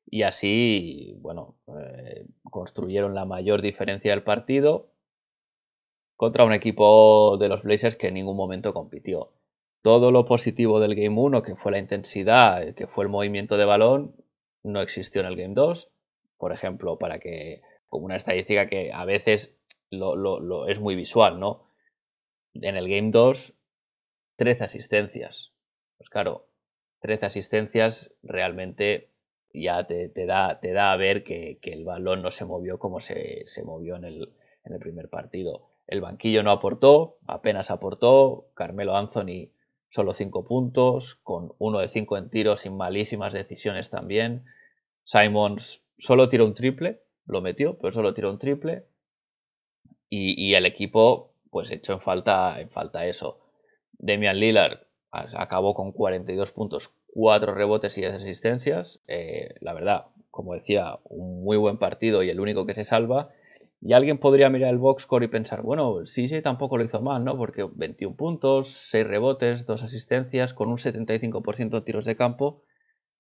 y 0.07 0.23
así, 0.23 1.17
bueno, 1.21 1.57
eh, 1.69 2.27
construyeron 2.51 3.15
la 3.15 3.25
mayor 3.25 3.63
diferencia 3.63 4.11
del 4.11 4.23
partido 4.23 4.91
contra 6.17 6.45
un 6.45 6.53
equipo 6.53 7.37
de 7.39 7.49
los 7.49 7.63
Blazers 7.63 7.97
que 7.97 8.09
en 8.09 8.15
ningún 8.15 8.37
momento 8.37 8.73
compitió. 8.73 9.33
Todo 9.83 10.11
lo 10.11 10.25
positivo 10.25 10.81
del 10.81 10.95
Game 10.95 11.19
1, 11.19 11.43
que 11.43 11.57
fue 11.57 11.73
la 11.73 11.79
intensidad, 11.79 12.75
que 12.75 12.87
fue 12.87 13.05
el 13.05 13.11
movimiento 13.11 13.57
de 13.57 13.65
balón, 13.65 14.15
no 14.63 14.81
existió 14.81 15.21
en 15.21 15.27
el 15.27 15.37
Game 15.37 15.55
2. 15.55 15.91
Por 16.39 16.53
ejemplo, 16.53 16.99
para 16.99 17.19
que, 17.19 17.63
como 17.89 18.07
una 18.07 18.17
estadística 18.17 18.67
que 18.67 18.93
a 18.93 19.05
veces 19.05 19.59
lo, 19.91 20.67
es 20.67 20.81
muy 20.81 20.97
visual, 20.97 21.39
¿no? 21.39 21.69
En 22.55 22.77
el 22.77 22.89
Game 22.89 23.11
2, 23.11 23.55
13 24.37 24.65
asistencias. 24.65 25.53
Pues 25.99 26.09
claro, 26.09 26.47
13 27.01 27.27
asistencias 27.27 28.15
realmente 28.23 29.11
ya 29.53 29.87
te, 29.87 30.09
da, 30.27 30.59
te 30.61 30.73
da, 30.73 30.93
a 30.93 30.97
ver 30.97 31.23
que, 31.23 31.59
el 31.63 31.85
balón 31.85 32.23
no 32.23 32.31
se 32.31 32.45
movió 32.45 32.79
como 32.79 33.01
se, 33.01 33.45
movió 33.65 33.97
en 33.97 34.05
el, 34.05 34.33
en 34.65 34.73
el 34.73 34.79
primer 34.79 35.09
partido. 35.09 35.74
El 35.87 36.01
banquillo 36.01 36.43
no 36.43 36.51
aportó, 36.51 37.19
apenas 37.27 37.71
aportó. 37.71 38.47
Carmelo 38.55 38.97
Anthony 38.97 39.51
solo 39.95 40.13
5 40.13 40.45
puntos, 40.45 41.15
con 41.23 41.53
1 41.59 41.79
de 41.79 41.89
5 41.89 42.17
en 42.17 42.29
tiros 42.29 42.63
sin 42.63 42.77
malísimas 42.77 43.33
decisiones 43.33 43.91
también. 43.91 44.45
Simons 45.05 45.83
solo 45.99 46.29
tiró 46.29 46.47
un 46.47 46.55
triple, 46.55 47.03
lo 47.27 47.41
metió, 47.41 47.79
pero 47.79 47.93
solo 47.93 48.13
tiró 48.13 48.31
un 48.31 48.41
triple. 48.41 48.87
Y, 50.11 50.55
el 50.55 50.65
equipo, 50.67 51.33
pues 51.51 51.71
echó 51.73 51.93
en 51.93 52.01
falta, 52.01 52.61
en 52.61 52.71
falta 52.71 53.07
eso. 53.07 53.41
Demian 53.93 54.39
Lillard 54.39 54.81
acabó 55.11 55.75
con 55.75 55.91
42 55.93 56.53
puntos, 56.53 56.93
4 57.15 57.55
rebotes 57.55 57.97
y 57.99 58.03
10 58.03 58.15
asistencias. 58.15 59.01
Eh, 59.09 59.55
la 59.61 59.73
verdad, 59.73 60.07
como 60.31 60.55
decía, 60.55 60.99
un 61.05 61.43
muy 61.43 61.57
buen 61.57 61.79
partido 61.79 62.23
y 62.23 62.31
el 62.31 62.41
único 62.41 62.67
que 62.67 62.75
se 62.75 62.85
salva. 62.85 63.31
Y 63.87 63.93
alguien 63.93 64.17
podría 64.17 64.49
mirar 64.49 64.71
el 64.71 64.79
box 64.79 65.03
score 65.03 65.25
y 65.25 65.29
pensar, 65.29 65.61
bueno, 65.61 66.05
CJ 66.05 66.41
tampoco 66.41 66.79
lo 66.79 66.85
hizo 66.85 67.03
mal, 67.03 67.23
¿no? 67.23 67.37
Porque 67.37 67.69
21 67.71 68.17
puntos, 68.17 68.71
6 68.71 69.07
rebotes, 69.07 69.67
2 69.67 69.83
asistencias, 69.83 70.55
con 70.55 70.71
un 70.71 70.79
75% 70.79 71.69
de 71.69 71.81
tiros 71.83 72.07
de 72.07 72.17
campo. 72.17 72.63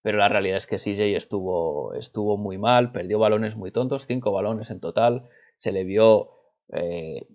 Pero 0.00 0.16
la 0.16 0.30
realidad 0.30 0.56
es 0.56 0.66
que 0.66 0.78
CJ 0.78 1.18
estuvo, 1.18 1.92
estuvo 1.92 2.38
muy 2.38 2.56
mal, 2.56 2.92
perdió 2.92 3.18
balones 3.18 3.56
muy 3.56 3.72
tontos, 3.72 4.06
5 4.06 4.32
balones 4.32 4.70
en 4.70 4.80
total. 4.80 5.28
Se 5.58 5.70
le 5.70 5.84
vio 5.84 6.30
eh, 6.72 7.26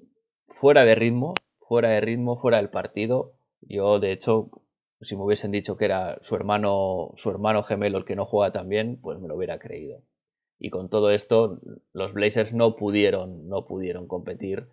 fuera 0.48 0.83
de 0.83 0.95
ritmo, 0.95 1.36
fuera 1.59 1.89
de 1.89 2.01
ritmo, 2.01 2.39
fuera 2.39 2.57
del 2.57 2.71
partido. 2.71 3.33
Yo, 3.62 4.00
de 4.00 4.12
hecho, 4.12 4.50
si 5.01 5.15
me 5.15 5.24
hubiesen 5.24 5.51
dicho 5.51 5.77
que 5.77 5.86
era 5.86 6.17
su 6.24 6.36
hermano, 6.36 7.13
su 7.17 7.29
hermano 7.29 7.62
gemelo 7.62 8.00
el 8.00 8.05
que 8.05 8.15
no 8.15 8.25
juega 8.25 8.51
tan 8.51 8.69
bien, 8.69 9.00
pues 9.00 9.19
me 9.19 9.27
lo 9.27 9.36
hubiera 9.36 9.59
creído. 9.59 10.01
Y 10.59 10.69
con 10.69 10.89
todo 10.89 11.09
esto, 11.11 11.61
los 11.93 12.13
Blazers 12.13 12.53
no 12.53 12.75
pudieron, 12.75 13.47
no 13.47 13.65
pudieron 13.65 14.07
competir 14.07 14.67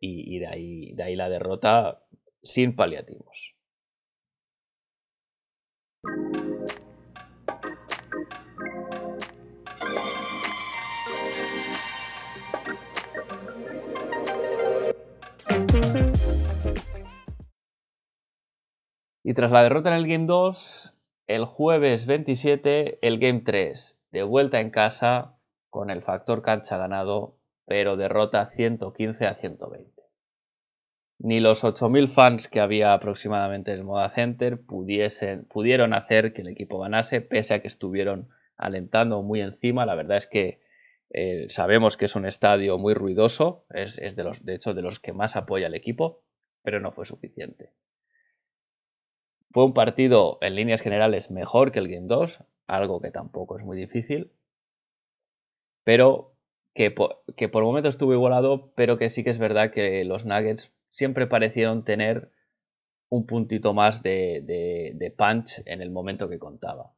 y, 0.00 0.38
de, 0.38 0.46
ahí, 0.46 0.92
de 0.94 1.02
ahí 1.02 1.16
la 1.16 1.28
derrota 1.28 2.02
sin 2.42 2.74
paliativos. 2.74 3.54
Y 19.22 19.34
tras 19.34 19.50
la 19.50 19.64
derrota 19.64 19.90
en 19.90 19.96
el 19.96 20.06
Game 20.06 20.26
2, 20.26 20.94
el 21.26 21.44
jueves 21.44 22.06
27, 22.06 23.00
el 23.02 23.18
Game 23.18 23.40
3 23.40 24.00
de 24.16 24.22
vuelta 24.22 24.60
en 24.60 24.70
casa 24.70 25.36
con 25.68 25.90
el 25.90 26.00
factor 26.00 26.40
cancha 26.40 26.78
ganado, 26.78 27.36
pero 27.66 27.98
derrota 27.98 28.50
115 28.56 29.26
a 29.26 29.34
120. 29.34 29.92
Ni 31.18 31.38
los 31.40 31.64
8.000 31.64 32.08
fans 32.08 32.48
que 32.48 32.60
había 32.60 32.94
aproximadamente 32.94 33.72
en 33.72 33.80
el 33.80 33.84
Moda 33.84 34.08
Center 34.08 34.58
pudiesen, 34.64 35.44
pudieron 35.44 35.92
hacer 35.92 36.32
que 36.32 36.40
el 36.40 36.48
equipo 36.48 36.78
ganase, 36.78 37.20
pese 37.20 37.52
a 37.52 37.60
que 37.60 37.68
estuvieron 37.68 38.30
alentando 38.56 39.20
muy 39.20 39.42
encima. 39.42 39.84
La 39.84 39.94
verdad 39.94 40.16
es 40.16 40.26
que 40.26 40.62
eh, 41.10 41.44
sabemos 41.50 41.98
que 41.98 42.06
es 42.06 42.16
un 42.16 42.24
estadio 42.24 42.78
muy 42.78 42.94
ruidoso, 42.94 43.66
es, 43.68 43.96
de, 44.16 44.24
los, 44.24 44.46
de 44.46 44.54
hecho 44.54 44.72
de 44.72 44.80
los 44.80 44.98
que 44.98 45.12
más 45.12 45.36
apoya 45.36 45.66
el 45.66 45.74
equipo. 45.74 46.22
pero 46.62 46.80
no 46.80 46.90
fue 46.90 47.04
suficiente. 47.04 47.74
Fue 49.50 49.66
un 49.66 49.74
partido 49.74 50.38
en 50.40 50.54
líneas 50.54 50.80
generales 50.80 51.30
mejor 51.30 51.70
que 51.70 51.80
el 51.80 51.88
Game 51.88 52.06
2, 52.06 52.40
algo 52.66 53.00
que 53.00 53.10
tampoco 53.10 53.58
es 53.58 53.64
muy 53.64 53.76
difícil, 53.76 54.32
pero 55.84 56.34
que 56.74 56.90
por, 56.90 57.22
que 57.36 57.48
por 57.48 57.86
estuvo 57.86 58.12
igualado, 58.12 58.72
pero 58.74 58.98
que 58.98 59.10
sí 59.10 59.24
que 59.24 59.30
es 59.30 59.38
verdad 59.38 59.70
que 59.72 60.04
los 60.04 60.24
Nuggets 60.24 60.72
siempre 60.90 61.26
parecieron 61.26 61.84
tener 61.84 62.30
un 63.08 63.26
puntito 63.26 63.72
más 63.72 64.02
de, 64.02 64.42
de 64.94 65.10
punch 65.10 65.62
en 65.64 65.80
el 65.80 65.90
momento 65.90 66.28
que 66.28 66.38
contaba. 66.38 66.92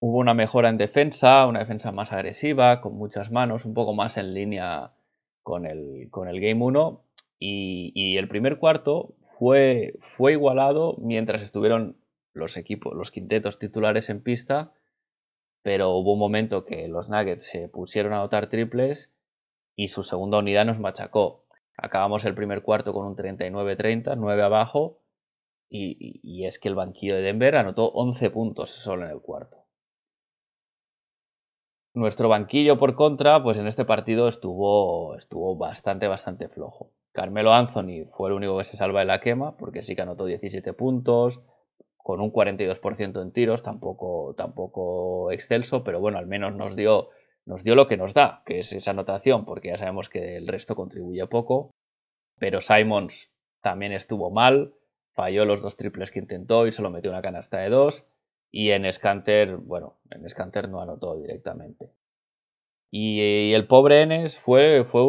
Hubo 0.00 0.18
una 0.18 0.34
mejora 0.34 0.68
en 0.68 0.78
defensa, 0.78 1.46
una 1.46 1.60
defensa 1.60 1.90
más 1.90 2.12
agresiva, 2.12 2.80
con 2.80 2.94
muchas 2.94 3.30
manos, 3.30 3.64
un 3.64 3.74
poco 3.74 3.94
más 3.94 4.16
en 4.18 4.34
línea 4.34 4.92
con 5.42 5.66
el, 5.66 6.08
con 6.10 6.28
el 6.28 6.40
Game 6.40 6.62
1. 6.62 7.02
Y, 7.38 8.16
el 8.16 8.28
primer 8.28 8.58
cuarto 8.58 9.14
fue, 9.38 9.94
fue 10.00 10.32
igualado 10.32 10.96
mientras 10.98 11.42
estuvieron 11.42 11.96
los 12.36 12.56
equipos, 12.56 12.94
los 12.94 13.10
quintetos 13.10 13.58
titulares 13.58 14.10
en 14.10 14.22
pista, 14.22 14.72
pero 15.62 15.90
hubo 15.90 16.12
un 16.12 16.18
momento 16.18 16.64
que 16.64 16.86
los 16.88 17.08
Nuggets 17.08 17.46
se 17.46 17.68
pusieron 17.68 18.12
a 18.12 18.18
anotar 18.18 18.48
triples 18.48 19.12
y 19.74 19.88
su 19.88 20.02
segunda 20.02 20.38
unidad 20.38 20.64
nos 20.64 20.78
machacó. 20.78 21.44
Acabamos 21.76 22.24
el 22.24 22.34
primer 22.34 22.62
cuarto 22.62 22.92
con 22.92 23.06
un 23.06 23.16
39-30, 23.16 24.16
9 24.16 24.42
abajo, 24.42 25.00
y, 25.68 26.46
es 26.46 26.58
que 26.58 26.68
el 26.68 26.76
banquillo 26.76 27.16
de 27.16 27.22
Denver 27.22 27.56
anotó 27.56 27.88
11 27.88 28.30
puntos 28.30 28.70
solo 28.70 29.04
en 29.04 29.10
el 29.10 29.20
cuarto. 29.20 29.64
Nuestro 31.92 32.28
banquillo, 32.28 32.78
por 32.78 32.94
contra, 32.94 33.42
pues 33.42 33.58
en 33.58 33.66
este 33.66 33.84
partido 33.84 34.28
estuvo, 34.28 35.16
estuvo 35.16 35.56
bastante, 35.56 36.06
bastante 36.08 36.48
flojo. 36.48 36.92
Carmelo 37.12 37.52
Anthony 37.52 38.06
fue 38.12 38.28
el 38.28 38.36
único 38.36 38.58
que 38.58 38.64
se 38.64 38.76
salva 38.76 39.00
de 39.00 39.06
la 39.06 39.20
quema, 39.20 39.56
porque 39.56 39.82
sí 39.82 39.96
que 39.96 40.02
anotó 40.02 40.26
17 40.26 40.74
puntos, 40.74 41.40
con 42.06 42.20
un 42.20 42.30
42% 42.30 43.20
en 43.20 43.32
tiros, 43.32 43.64
tampoco, 43.64 44.32
tampoco 44.36 45.32
excelso, 45.32 45.82
pero 45.82 45.98
bueno, 45.98 46.18
al 46.18 46.28
menos 46.28 46.54
nos 46.54 46.76
dio, 46.76 47.08
nos 47.44 47.64
dio 47.64 47.74
lo 47.74 47.88
que 47.88 47.96
nos 47.96 48.14
da, 48.14 48.44
que 48.46 48.60
es 48.60 48.72
esa 48.72 48.92
anotación, 48.92 49.44
porque 49.44 49.70
ya 49.70 49.76
sabemos 49.76 50.08
que 50.08 50.36
el 50.36 50.46
resto 50.46 50.76
contribuye 50.76 51.26
poco. 51.26 51.72
Pero 52.38 52.60
Simons 52.60 53.32
también 53.60 53.90
estuvo 53.90 54.30
mal, 54.30 54.72
falló 55.16 55.44
los 55.46 55.62
dos 55.62 55.76
triples 55.76 56.12
que 56.12 56.20
intentó 56.20 56.68
y 56.68 56.70
solo 56.70 56.90
metió 56.90 57.10
una 57.10 57.22
canasta 57.22 57.58
de 57.58 57.70
dos. 57.70 58.06
Y 58.52 58.70
en 58.70 58.92
Scanter, 58.92 59.56
bueno, 59.56 59.98
en 60.12 60.30
Scanter 60.30 60.68
no 60.68 60.80
anotó 60.80 61.16
directamente. 61.16 61.90
Y, 62.92 63.52
el 63.52 63.66
pobre 63.66 64.02
Enes 64.02 64.38
fue, 64.38 64.84
fue 64.84 65.02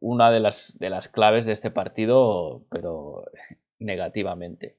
una 0.00 0.30
de 0.30 0.40
las, 0.40 0.78
de 0.78 0.88
las 0.88 1.08
claves 1.08 1.44
de 1.44 1.52
este 1.52 1.70
partido, 1.70 2.64
pero 2.70 3.26
negativamente. 3.78 4.78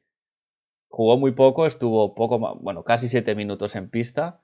Jugó 0.89 1.17
muy 1.17 1.31
poco, 1.31 1.65
estuvo 1.65 2.15
poco, 2.15 2.39
bueno, 2.59 2.83
casi 2.83 3.07
7 3.07 3.35
minutos 3.35 3.75
en 3.75 3.89
pista. 3.89 4.41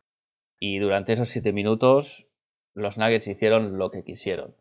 Y 0.60 0.80
durante 0.80 1.14
esos 1.14 1.30
7 1.30 1.52
minutos 1.52 2.28
los 2.75 2.98
Nuggets 2.98 3.28
hicieron 3.28 3.78
lo 3.78 3.90
que 3.90 4.04
quisieron. 4.04 4.56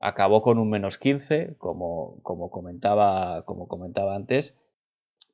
Acabó 0.00 0.42
con 0.42 0.58
un 0.58 0.68
menos 0.68 0.98
15, 0.98 1.56
como, 1.58 2.20
como, 2.22 2.50
comentaba, 2.50 3.44
como 3.44 3.68
comentaba 3.68 4.14
antes, 4.14 4.58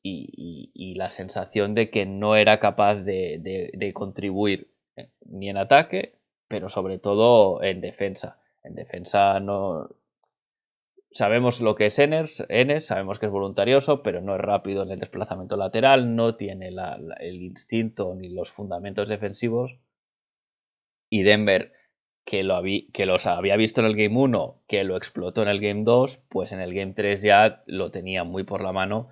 y, 0.02 0.94
la 0.96 1.10
sensación 1.10 1.74
de 1.74 1.90
que 1.90 2.06
no 2.06 2.36
era 2.36 2.60
capaz 2.60 2.96
de, 2.96 3.92
contribuir 3.94 4.72
eh, 4.96 5.10
ni 5.24 5.48
en 5.48 5.56
ataque, 5.56 6.18
pero 6.48 6.68
sobre 6.68 6.98
todo 6.98 7.62
en 7.62 7.80
defensa. 7.80 8.40
En 8.62 8.74
defensa 8.74 9.40
no. 9.40 9.88
Sabemos 11.14 11.60
lo 11.60 11.74
que 11.74 11.86
es 11.86 11.98
Enes, 11.98 12.44
Enes, 12.48 12.86
sabemos 12.86 13.18
que 13.18 13.26
es 13.26 13.32
voluntarioso, 13.32 14.02
pero 14.02 14.22
no 14.22 14.34
es 14.34 14.40
rápido 14.40 14.82
en 14.82 14.90
el 14.90 14.98
desplazamiento 14.98 15.56
lateral, 15.56 16.16
no 16.16 16.36
tiene 16.36 16.68
el 16.68 17.42
instinto 17.42 18.14
ni 18.14 18.30
los 18.30 18.50
fundamentos 18.50 19.08
defensivos. 19.08 19.78
Y 21.10 21.22
Denver, 21.22 21.72
que, 22.24 22.42
lo 22.42 22.62
los 22.62 23.26
había 23.26 23.56
visto 23.56 23.82
en 23.82 23.88
el 23.88 23.96
Game 23.96 24.16
1, 24.18 24.62
que 24.66 24.84
lo 24.84 24.96
explotó 24.96 25.42
en 25.42 25.48
el 25.48 25.60
Game 25.60 25.82
2, 25.84 26.18
pues 26.30 26.52
en 26.52 26.60
el 26.60 26.72
Game 26.72 26.94
3 26.94 27.20
ya 27.20 27.62
lo 27.66 27.90
tenía 27.90 28.24
muy 28.24 28.44
por 28.44 28.62
la 28.62 28.72
mano 28.72 29.10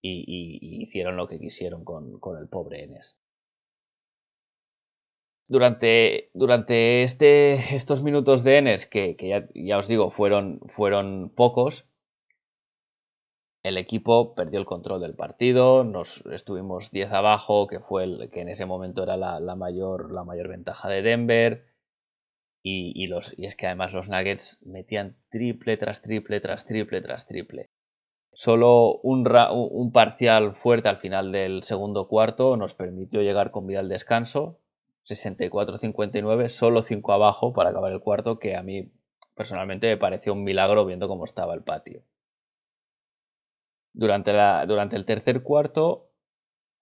y, 0.00 0.82
hicieron 0.82 1.16
lo 1.16 1.26
que 1.26 1.38
quisieron 1.38 1.84
con, 1.84 2.18
el 2.40 2.48
pobre 2.48 2.84
Enes. 2.84 3.18
Durante, 5.46 6.30
durante 6.32 7.02
este, 7.02 7.74
estos 7.74 8.02
minutos 8.02 8.44
de 8.44 8.58
Enes, 8.58 8.86
que, 8.86 9.16
ya, 9.54 9.78
os 9.78 9.88
digo, 9.88 10.10
fueron, 10.10 10.60
fueron 10.68 11.30
pocos, 11.34 11.88
el 13.64 13.78
equipo 13.78 14.34
perdió 14.34 14.60
el 14.60 14.66
control 14.66 15.00
del 15.00 15.14
partido, 15.14 15.84
nos 15.84 16.24
estuvimos 16.26 16.90
10 16.90 17.12
abajo, 17.12 17.66
que 17.66 17.80
fue 17.80 18.04
el 18.04 18.30
que 18.30 18.42
en 18.42 18.50
ese 18.50 18.66
momento 18.66 19.02
era 19.02 19.16
la, 19.16 19.56
mayor, 19.56 20.12
la 20.12 20.22
mayor 20.22 20.48
ventaja 20.48 20.88
de 20.90 21.00
Denver. 21.00 21.66
Y, 22.66 23.06
los, 23.08 23.38
y 23.38 23.44
es 23.44 23.56
que 23.56 23.66
además 23.66 23.92
los 23.92 24.08
Nuggets 24.08 24.58
metían 24.64 25.18
triple 25.28 25.76
tras 25.76 26.00
triple 26.00 26.40
tras 26.40 26.64
triple 26.64 27.02
tras 27.02 27.26
triple. 27.26 27.70
Solo 28.32 28.98
un, 29.02 29.92
parcial 29.92 30.56
fuerte 30.56 30.88
al 30.88 30.96
final 30.96 31.30
del 31.30 31.62
segundo 31.62 32.08
cuarto 32.08 32.56
nos 32.56 32.74
permitió 32.74 33.22
llegar 33.22 33.50
con 33.50 33.66
vida 33.66 33.80
al 33.80 33.88
descanso. 33.88 34.60
64-59, 35.04 36.48
solo 36.48 36.82
5 36.82 37.12
abajo 37.12 37.52
para 37.52 37.70
acabar 37.70 37.92
el 37.92 38.00
cuarto, 38.00 38.38
que 38.38 38.56
a 38.56 38.62
mí 38.62 38.92
personalmente 39.34 39.88
me 39.88 39.96
pareció 39.96 40.32
un 40.32 40.44
milagro 40.44 40.86
viendo 40.86 41.08
cómo 41.08 41.24
estaba 41.24 41.54
el 41.54 41.62
patio. 41.62 42.02
Durante, 43.92 44.32
el 44.32 45.04
tercer 45.04 45.42
cuarto, 45.42 46.10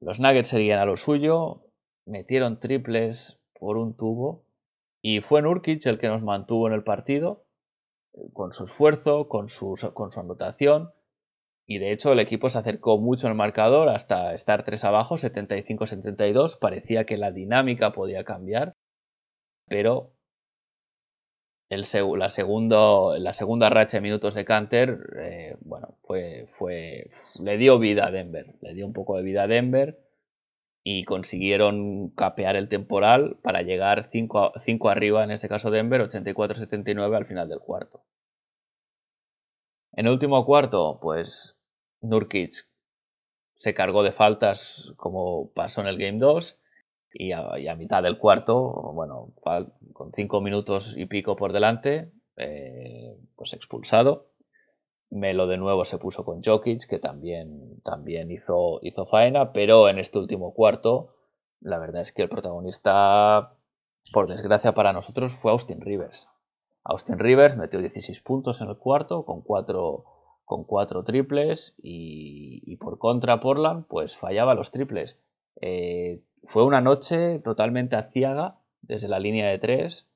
los 0.00 0.20
Nuggets 0.20 0.48
seguían 0.48 0.78
a 0.78 0.86
lo 0.86 0.96
suyo, 0.96 1.66
metieron 2.06 2.58
triples 2.58 3.38
por 3.58 3.76
un 3.76 3.96
tubo 3.96 4.44
y 5.02 5.20
fue 5.20 5.42
Nurkic 5.42 5.84
el 5.86 5.98
que 5.98 6.08
nos 6.08 6.22
mantuvo 6.22 6.66
en 6.68 6.72
el 6.72 6.84
partido 6.84 7.44
con 8.32 8.52
su 8.52 8.64
esfuerzo, 8.64 9.28
con 9.28 9.48
su 9.48 9.76
anotación 10.16 10.92
y 11.72 11.78
de 11.78 11.90
hecho 11.90 12.12
el 12.12 12.20
equipo 12.20 12.50
se 12.50 12.58
acercó 12.58 12.98
mucho 12.98 13.28
al 13.28 13.34
marcador 13.34 13.88
hasta 13.88 14.34
estar 14.34 14.62
3 14.62 14.84
abajo, 14.84 15.16
75-72. 15.16 16.58
Parecía 16.58 17.06
que 17.06 17.16
la 17.16 17.30
dinámica 17.32 17.94
podía 17.94 18.24
cambiar, 18.24 18.74
pero 19.68 20.12
el 21.70 21.86
la, 22.18 22.28
segundo, 22.28 23.16
la 23.18 23.32
segunda 23.32 23.70
racha 23.70 23.96
de 23.96 24.02
minutos 24.02 24.34
de 24.34 24.44
Canter, 24.44 24.98
eh, 25.18 25.56
bueno, 25.62 25.96
fue, 26.02 26.46
fue, 26.52 27.08
le 27.40 27.56
dio 27.56 27.78
vida 27.78 28.06
a 28.06 28.10
Denver, 28.10 28.54
le 28.60 28.74
dio 28.74 28.86
un 28.86 28.92
poco 28.92 29.16
de 29.16 29.22
vida 29.22 29.44
a 29.44 29.46
Denver 29.46 29.98
y 30.84 31.04
consiguieron 31.04 32.10
capear 32.10 32.56
el 32.56 32.68
temporal 32.68 33.38
para 33.42 33.62
llegar 33.62 34.10
5 34.12 34.90
arriba, 34.90 35.24
en 35.24 35.30
este 35.30 35.48
caso 35.48 35.70
Denver, 35.70 36.02
84-79 36.02 37.16
al 37.16 37.24
final 37.24 37.48
del 37.48 37.60
cuarto. 37.60 38.04
En 39.94 40.04
el 40.04 40.12
último 40.12 40.44
cuarto, 40.44 40.98
pues 41.00 41.56
Nurkic 42.02 42.68
se 43.56 43.74
cargó 43.74 44.02
de 44.02 44.12
faltas 44.12 44.92
como 44.96 45.52
pasó 45.52 45.80
en 45.80 45.86
el 45.86 45.98
Game 45.98 46.18
2 46.18 46.58
y 47.14 47.32
a, 47.32 47.76
mitad 47.76 48.02
del 48.02 48.18
cuarto, 48.18 48.92
bueno, 48.94 49.32
con 49.92 50.12
5 50.12 50.40
minutos 50.40 50.96
y 50.96 51.06
pico 51.06 51.36
por 51.36 51.52
delante, 51.52 52.10
eh, 52.36 53.16
pues 53.36 53.52
expulsado. 53.52 54.30
Melo 55.10 55.46
de 55.46 55.58
nuevo 55.58 55.84
se 55.84 55.98
puso 55.98 56.24
con 56.24 56.42
Jokic, 56.42 56.86
que 56.88 56.98
también, 56.98 57.82
también 57.82 58.30
hizo, 58.30 58.80
hizo 58.82 59.04
faena, 59.06 59.52
pero 59.52 59.90
en 59.90 59.98
este 59.98 60.18
último 60.18 60.54
cuarto, 60.54 61.14
la 61.60 61.78
verdad 61.78 62.00
es 62.00 62.12
que 62.12 62.22
el 62.22 62.30
protagonista, 62.30 63.54
por 64.12 64.26
desgracia 64.26 64.72
para 64.72 64.94
nosotros, 64.94 65.34
fue 65.34 65.50
Austin 65.50 65.82
Rivers. 65.82 66.28
Austin 66.82 67.18
Rivers 67.18 67.56
metió 67.56 67.78
16 67.80 68.22
puntos 68.22 68.60
en 68.62 68.68
el 68.68 68.78
cuarto 68.78 69.24
con 69.24 69.42
cuatro, 69.42 70.04
con 70.44 70.64
cuatro 70.64 71.04
triples 71.04 71.74
y, 71.82 72.76
por 72.76 72.98
contra 72.98 73.40
Portland 73.40 73.86
pues 73.88 74.16
fallaba 74.16 74.54
los 74.54 74.70
triples. 74.70 75.18
Eh, 75.60 76.22
fue 76.44 76.64
una 76.64 76.80
noche 76.80 77.38
totalmente 77.40 77.96
aciaga 77.96 78.58
desde 78.80 79.08
la 79.08 79.20
línea 79.20 79.48
de 79.50 79.58
tres. 79.58 80.08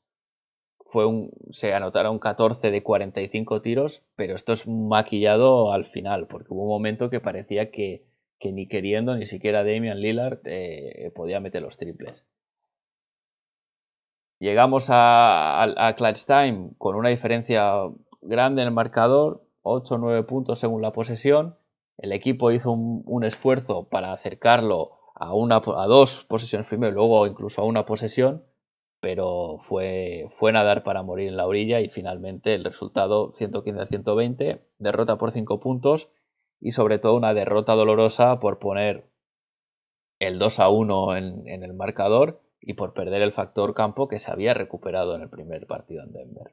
Fue 0.91 1.05
se 1.51 1.75
anotaron 1.75 2.19
14 2.19 2.71
de 2.71 2.83
45 2.83 3.61
tiros, 3.63 4.03
pero 4.17 4.35
esto 4.35 4.53
es 4.53 4.67
maquillado 4.67 5.73
al 5.73 5.85
final, 5.85 6.27
porque 6.27 6.49
hubo 6.51 6.63
un 6.63 6.69
momento 6.69 7.11
que 7.11 7.21
parecía 7.21 7.71
que, 7.71 8.07
ni 8.43 8.69
queriendo 8.69 9.17
ni 9.17 9.27
siquiera 9.27 9.65
Damian 9.65 10.01
Lillard 10.01 10.41
eh, 10.45 11.11
podía 11.15 11.41
meter 11.41 11.63
los 11.63 11.77
triples. 11.77 12.25
Llegamos 14.39 14.89
a, 14.91 15.95
Clutch 15.97 16.27
Time 16.27 16.71
con 16.77 16.95
una 16.95 17.09
diferencia 17.09 17.89
grande 18.21 18.63
en 18.63 18.69
el 18.69 18.75
marcador, 18.75 19.46
8 19.67 19.95
o 19.97 19.99
9 19.99 20.23
puntos 20.25 20.61
según 20.61 20.83
la 20.83 20.93
posesión. 20.93 21.57
El 21.99 22.13
equipo 22.13 22.51
hizo 22.51 22.73
un, 22.73 23.25
esfuerzo 23.25 23.89
para 23.89 24.13
acercarlo 24.13 24.93
a, 25.15 25.35
una, 25.35 25.57
a 25.57 25.87
dos 25.87 26.25
posesiones 26.29 26.69
primero 26.69 26.93
luego 26.93 27.27
incluso 27.27 27.63
a 27.63 27.65
una 27.65 27.87
posesión, 27.87 28.45
pero 29.01 29.59
fue, 29.63 30.29
fue 30.39 30.53
nadar 30.53 30.83
para 30.83 31.03
morir 31.03 31.29
en 31.29 31.37
la 31.37 31.47
orilla 31.47 31.81
y 31.81 31.89
finalmente 31.89 32.55
el 32.55 32.65
resultado 32.65 33.33
115 33.35 33.81
a 33.81 33.87
120, 33.87 34.63
derrota 34.79 35.17
por 35.19 35.33
5 35.33 35.61
puntos 35.61 36.11
y 36.61 36.73
sobre 36.73 36.99
todo 36.99 37.17
una 37.17 37.35
derrota 37.35 37.75
dolorosa 37.75 38.41
por 38.41 38.59
poner 38.59 39.07
el 40.19 40.39
2 40.39 40.61
a 40.61 40.69
1 40.69 41.17
en, 41.17 41.49
en 41.49 41.63
el 41.63 41.75
marcador 41.75 42.41
y 42.61 42.75
por 42.75 42.95
perder 42.95 43.23
el 43.23 43.33
factor 43.33 43.75
campo 43.75 44.09
que 44.09 44.19
se 44.19 44.31
había 44.31 44.55
recuperado 44.55 45.15
en 45.15 45.23
el 45.23 45.31
primer 45.31 45.67
partido 45.67 46.03
en 46.03 46.13
Denver. 46.13 46.53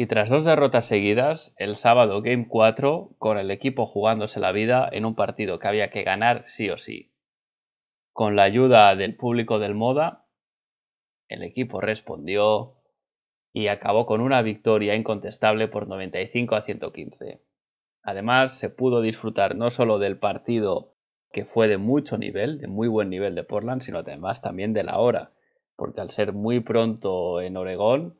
Y 0.00 0.06
tras 0.06 0.30
dos 0.30 0.44
derrotas 0.44 0.86
seguidas, 0.86 1.54
el 1.58 1.76
sábado 1.76 2.22
Game 2.22 2.48
4, 2.48 3.16
con 3.18 3.36
el 3.36 3.50
equipo 3.50 3.84
jugándose 3.84 4.40
la 4.40 4.50
vida 4.50 4.88
en 4.90 5.04
un 5.04 5.14
partido 5.14 5.58
que 5.58 5.68
había 5.68 5.90
que 5.90 6.04
ganar 6.04 6.44
sí 6.46 6.70
o 6.70 6.78
sí. 6.78 7.12
Con 8.14 8.34
la 8.34 8.44
ayuda 8.44 8.96
del 8.96 9.14
público 9.14 9.58
del 9.58 9.74
Moda, 9.74 10.24
el 11.28 11.42
equipo 11.42 11.82
respondió 11.82 12.76
y 13.52 13.66
acabó 13.66 14.06
con 14.06 14.22
una 14.22 14.40
victoria 14.40 14.94
incontestable 14.94 15.68
por 15.68 15.86
95 15.86 16.54
a 16.54 16.62
115. 16.62 17.42
Además, 18.02 18.58
se 18.58 18.70
pudo 18.70 19.02
disfrutar 19.02 19.54
no 19.54 19.70
solo 19.70 19.98
del 19.98 20.18
partido 20.18 20.94
que 21.30 21.44
fue 21.44 21.68
de 21.68 21.76
mucho 21.76 22.16
nivel, 22.16 22.58
de 22.58 22.68
muy 22.68 22.88
buen 22.88 23.10
nivel 23.10 23.34
de 23.34 23.44
Portland, 23.44 23.82
sino 23.82 23.98
además 23.98 24.40
también 24.40 24.72
de 24.72 24.82
la 24.82 24.98
hora, 24.98 25.32
porque 25.76 26.00
al 26.00 26.10
ser 26.10 26.32
muy 26.32 26.60
pronto 26.60 27.42
en 27.42 27.58
Oregón, 27.58 28.18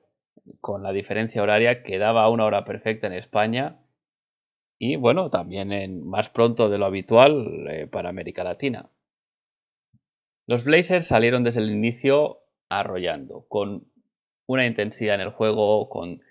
con 0.61 0.83
la 0.83 0.93
diferencia 0.93 1.43
horaria 1.43 1.83
quedaba 1.83 2.29
una 2.29 2.45
hora 2.45 2.65
perfecta 2.65 3.07
en 3.07 3.15
España 3.15 3.79
y 4.79 4.97
bueno, 4.97 5.31
también 5.31 5.73
en 5.73 6.07
más 6.09 6.31
pronto 6.31 6.71
de 6.71 6.79
lo 6.79 6.87
habitual 6.87 7.67
eh, 7.69 7.87
para 7.87 8.09
América 8.09 8.45
Latina. 8.45 8.89
Los 10.47 10.65
Blazers 10.65 11.07
salieron 11.07 11.45
desde 11.45 11.61
el 11.61 11.71
inicio 11.71 12.39
arrollando, 12.69 13.45
con 13.49 13.85
una 14.47 14.67
intensidad 14.67 15.17
en 15.17 15.21
el 15.21 15.31
juego, 15.31 15.89
con 15.89 16.23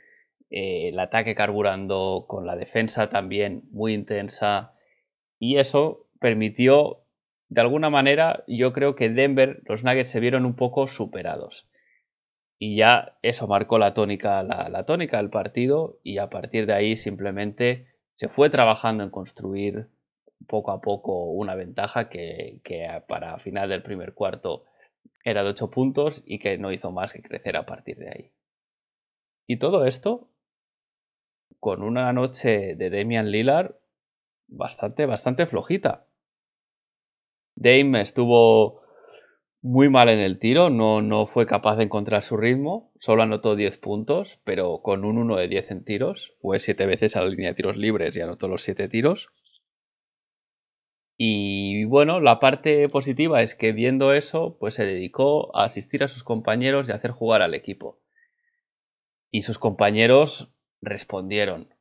eh, 0.49 0.89
el 0.89 0.99
ataque 0.99 1.35
carburando, 1.35 2.25
con 2.27 2.47
la 2.47 2.55
defensa 2.55 3.09
también 3.09 3.63
muy 3.71 3.93
intensa 3.93 4.73
y 5.37 5.57
eso 5.57 6.07
permitió, 6.19 7.03
de 7.49 7.61
alguna 7.61 7.89
manera, 7.89 8.43
yo 8.47 8.73
creo 8.73 8.95
que 8.95 9.09
Denver, 9.09 9.61
los 9.65 9.83
Nuggets 9.83 10.09
se 10.09 10.19
vieron 10.19 10.45
un 10.45 10.55
poco 10.55 10.87
superados 10.87 11.68
y 12.59 12.75
ya 12.75 13.17
eso 13.21 13.47
marcó 13.47 13.79
la 13.79 13.93
tónica, 13.93 14.43
la, 14.43 14.85
tónica 14.85 15.17
del 15.17 15.29
partido 15.29 15.97
y 16.03 16.17
a 16.17 16.29
partir 16.29 16.65
de 16.65 16.73
ahí 16.73 16.97
simplemente 16.97 17.87
se 18.15 18.27
fue 18.27 18.49
trabajando 18.49 19.03
en 19.03 19.09
construir 19.09 19.87
poco 20.45 20.71
a 20.71 20.81
poco 20.81 21.31
una 21.31 21.55
ventaja 21.55 22.09
que, 22.09 22.61
para 23.07 23.39
final 23.39 23.69
del 23.69 23.81
primer 23.81 24.13
cuarto 24.13 24.65
era 25.23 25.43
de 25.43 25.49
8 25.51 25.71
puntos 25.71 26.21
y 26.25 26.39
que 26.39 26.57
no 26.57 26.71
hizo 26.71 26.91
más 26.91 27.13
que 27.13 27.21
crecer 27.21 27.55
a 27.55 27.65
partir 27.65 27.97
de 27.97 28.09
ahí. 28.09 28.31
Y 29.47 29.57
todo 29.57 29.85
esto 29.85 30.29
con 31.61 31.81
una 31.81 32.11
noche 32.11 32.75
de 32.75 32.89
Damian 32.89 33.31
Lillard 33.31 33.75
bastante, 34.47 35.05
bastante 35.05 35.45
flojita. 35.45 36.07
Dame 37.55 38.01
estuvo 38.01 38.78
muy 39.61 39.89
mal 39.89 40.09
en 40.09 40.19
el 40.19 40.39
tiro, 40.39 40.69
no, 40.69 41.01
no 41.01 41.27
fue 41.27 41.45
capaz 41.45 41.75
de 41.75 41.83
encontrar 41.83 42.23
su 42.23 42.37
ritmo, 42.37 42.91
solo 42.99 43.23
anotó 43.23 43.55
10 43.55 43.77
puntos, 43.77 44.39
pero 44.45 44.81
con 44.81 45.03
un 45.03 45.17
1 45.17 45.35
de 45.35 45.47
10 45.47 45.71
en 45.71 45.83
tiros, 45.83 46.33
fue 46.41 46.59
7 46.59 46.85
veces 46.85 47.15
a 47.15 47.21
la 47.21 47.29
línea 47.29 47.49
de 47.49 47.55
tiros 47.55 47.77
libres 47.77 48.15
y 48.15 48.21
anotó 48.21 48.47
los 48.47 48.61
7 48.63 48.87
tiros. 48.87 49.29
Y 51.17 51.83
bueno, 51.83 52.21
la 52.21 52.39
parte 52.39 52.87
positiva 52.87 53.41
es 53.41 53.53
que 53.53 53.73
viendo 53.73 54.13
eso, 54.13 54.55
pues 54.57 54.75
se 54.75 54.85
dedicó 54.85 55.53
a 55.57 55.65
asistir 55.65 56.01
a 56.03 56.07
sus 56.07 56.23
compañeros 56.23 56.87
y 56.87 56.93
a 56.93 56.95
hacer 56.95 57.11
jugar 57.11 57.41
al 57.41 57.53
equipo. 57.53 57.99
Y 59.29 59.43
sus 59.43 59.59
compañeros 59.59 60.53
respondieron. 60.81 61.73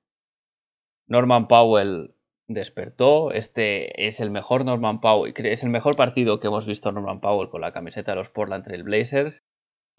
Norman 1.07 1.47
Powell 1.47 2.17
despertó. 2.49 3.31
Este 3.31 4.09
es 4.09 4.19
el 4.21 4.31
mejor 4.31 4.65
Norman 4.65 5.01
Powell, 5.01 5.33
es 5.37 5.63
el 5.63 5.71
mejor 5.71 5.95
partido 5.95 6.41
que 6.41 6.49
hemos 6.49 6.67
visto 6.67 6.91
Norman 6.91 7.21
Powell 7.21 7.51
con 7.51 7.61
la 7.61 7.73
camiseta 7.73 8.13
de 8.13 8.17
los 8.17 8.31
Portland 8.31 8.65
Trail 8.65 8.83
Blazers. 8.83 9.45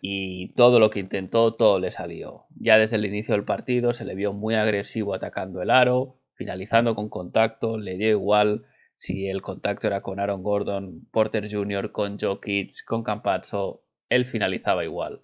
Y 0.01 0.53
todo 0.53 0.79
lo 0.79 0.89
que 0.89 0.99
intentó, 0.99 1.53
todo 1.55 1.79
le 1.79 1.91
salió. 1.91 2.45
Ya 2.59 2.77
desde 2.77 2.95
el 2.95 3.05
inicio 3.05 3.35
del 3.35 3.43
partido 3.43 3.93
se 3.93 4.05
le 4.05 4.15
vio 4.15 4.33
muy 4.33 4.55
agresivo 4.55 5.13
atacando 5.13 5.61
el 5.61 5.69
aro, 5.69 6.21
finalizando 6.33 6.95
con 6.95 7.09
contacto, 7.09 7.77
le 7.77 7.97
dio 7.97 8.09
igual 8.09 8.65
si 8.95 9.27
el 9.27 9.41
contacto 9.41 9.87
era 9.87 10.01
con 10.01 10.19
Aaron 10.19 10.43
Gordon, 10.43 11.07
Porter 11.11 11.49
Jr., 11.49 11.91
con 11.91 12.17
Jokic, 12.17 12.83
con 12.85 13.03
Campazzo, 13.03 13.83
él 14.09 14.25
finalizaba 14.25 14.83
igual. 14.83 15.21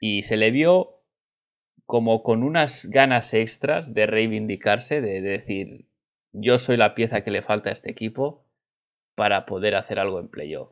Y 0.00 0.22
se 0.22 0.36
le 0.36 0.50
vio 0.50 1.02
como 1.86 2.22
con 2.22 2.42
unas 2.42 2.86
ganas 2.86 3.32
extras 3.32 3.92
de 3.94 4.06
reivindicarse, 4.06 5.00
de 5.00 5.20
decir, 5.20 5.85
yo 6.38 6.58
soy 6.58 6.76
la 6.76 6.94
pieza 6.94 7.22
que 7.22 7.30
le 7.30 7.42
falta 7.42 7.70
a 7.70 7.72
este 7.72 7.90
equipo 7.90 8.44
para 9.14 9.46
poder 9.46 9.74
hacer 9.74 9.98
algo 9.98 10.20
en 10.20 10.28
playoff. 10.28 10.70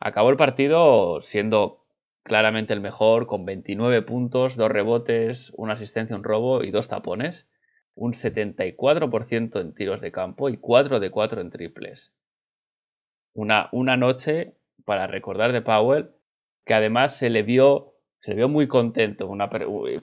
Acabó 0.00 0.28
el 0.28 0.36
partido 0.36 1.22
siendo 1.22 1.86
claramente 2.22 2.74
el 2.74 2.80
mejor, 2.80 3.26
con 3.26 3.46
29 3.46 4.02
puntos, 4.02 4.56
2 4.56 4.70
rebotes, 4.70 5.52
una 5.56 5.74
asistencia, 5.74 6.14
un 6.14 6.24
robo 6.24 6.62
y 6.62 6.70
dos 6.70 6.88
tapones, 6.88 7.48
un 7.94 8.12
74% 8.12 9.60
en 9.60 9.74
tiros 9.74 10.02
de 10.02 10.12
campo 10.12 10.50
y 10.50 10.58
4 10.58 11.00
de 11.00 11.10
4 11.10 11.40
en 11.40 11.50
triples. 11.50 12.14
Una, 13.32 13.70
una 13.72 13.96
noche 13.96 14.56
para 14.84 15.06
recordar 15.06 15.52
de 15.52 15.62
Powell, 15.62 16.10
que 16.66 16.74
además 16.74 17.16
se 17.16 17.30
le 17.30 17.42
vio 17.42 17.94
se 18.20 18.34
vio 18.34 18.48
muy 18.48 18.66
contento. 18.66 19.30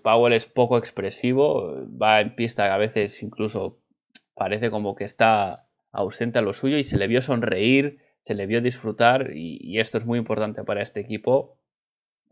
Powell 0.02 0.34
es 0.34 0.46
poco 0.46 0.78
expresivo, 0.78 1.86
va 2.02 2.22
en 2.22 2.36
pista 2.36 2.74
a 2.74 2.78
veces 2.78 3.22
incluso 3.22 3.83
parece 4.36 4.72
como 4.72 4.96
que 4.96 5.04
está 5.04 5.68
ausente 5.92 6.40
a 6.40 6.42
lo 6.42 6.54
suyo 6.54 6.78
y 6.78 6.84
se 6.84 6.98
le 6.98 7.08
vio 7.08 7.22
sonreír, 7.22 8.00
se 8.22 8.34
le 8.34 8.48
vio 8.48 8.62
disfrutar 8.62 9.32
y, 9.36 9.80
esto 9.80 9.98
es 9.98 10.06
muy 10.06 10.18
importante 10.18 10.64
para 10.64 10.82
este 10.82 11.00
equipo 11.00 11.58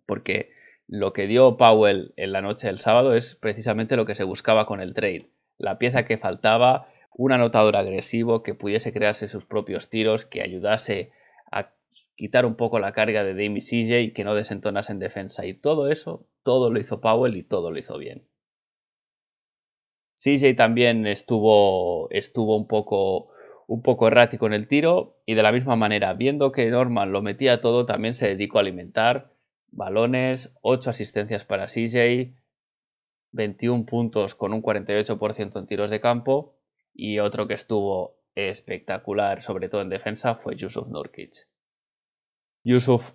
porque 0.06 0.52
lo 0.88 1.14
que 1.14 1.28
dio 1.28 1.58
Powell 1.58 2.14
en 2.18 2.32
la 2.32 2.42
noche 2.42 2.68
del 2.68 2.80
sábado 2.80 3.14
es 3.14 3.36
precisamente 3.36 3.96
lo 3.96 4.06
que 4.06 4.16
se 4.16 4.24
buscaba 4.24 4.66
con 4.66 4.82
el 4.82 4.94
trade. 4.94 5.30
La 5.58 5.78
pieza 5.78 6.06
que 6.06 6.18
faltaba, 6.18 6.90
un 7.14 7.32
anotador 7.32 7.76
agresivo 7.76 8.42
que 8.44 8.56
pudiese 8.56 8.92
crearse 8.92 9.28
sus 9.28 9.46
propios 9.46 9.90
tiros, 9.90 10.26
que 10.26 10.42
ayudase 10.42 11.12
a 11.52 11.72
quitar 12.16 12.46
un 12.46 12.56
poco 12.56 12.80
la 12.80 12.94
carga 12.94 13.24
de 13.24 13.34
Dame 13.34 13.60
y 13.60 13.62
CJ 13.62 14.02
y 14.02 14.12
que 14.12 14.24
no 14.24 14.36
desentonas 14.36 14.90
en 14.90 15.00
defensa. 15.00 15.46
Y 15.46 15.54
todo 15.54 15.92
eso, 15.92 16.26
todo 16.44 16.72
lo 16.72 16.80
hizo 16.80 17.00
Powell 17.00 17.38
y 17.38 17.44
todo 17.44 17.72
lo 17.72 17.80
hizo 17.80 17.98
bien. 17.98 18.28
CJ 20.22 20.56
también 20.56 21.08
estuvo, 21.08 22.08
estuvo 22.12 22.56
un, 22.56 22.68
poco, 22.68 23.30
un 23.68 23.82
poco 23.82 24.08
errático 24.08 24.46
en 24.46 24.54
el 24.54 24.68
tiro 24.68 25.18
y 25.26 25.34
de 25.34 25.42
la 25.42 25.52
misma 25.52 25.76
manera, 25.76 26.14
viendo 26.14 26.52
que 26.52 26.70
Norman 26.70 27.12
lo 27.12 27.24
metía 27.24 27.60
todo, 27.60 27.88
también 27.88 28.14
se 28.14 28.28
dedicó 28.28 28.60
a 28.60 28.62
alimentar 28.62 29.34
balones, 29.72 30.54
8 30.62 30.92
asistencias 30.92 31.44
para 31.46 31.66
CJ, 31.66 32.36
21 33.32 33.86
puntos 33.88 34.36
con 34.36 34.54
un 34.54 34.62
48% 34.62 35.58
en 35.58 35.66
tiros 35.66 35.90
de 35.90 36.02
campo 36.02 36.56
y 36.94 37.18
otro 37.18 37.48
que 37.48 37.56
estuvo 37.56 38.18
espectacular, 38.36 39.42
sobre 39.42 39.70
todo 39.70 39.82
en 39.82 39.90
defensa, 39.90 40.36
fue 40.36 40.56
Yusuf 40.56 40.88
Nurkic. 40.88 41.48
Yusuf 42.64 43.14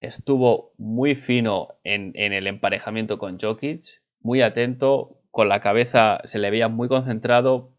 estuvo 0.00 0.72
muy 0.78 1.14
fino 1.14 1.74
en, 1.84 2.12
en 2.14 2.32
el 2.32 2.46
emparejamiento 2.46 3.18
con 3.18 3.38
Jokic, 3.38 4.00
muy 4.20 4.40
atento, 4.40 5.21
con 5.32 5.48
la 5.48 5.60
cabeza 5.60 6.20
se 6.24 6.38
le 6.38 6.50
veía 6.50 6.68
muy 6.68 6.88
concentrado 6.88 7.72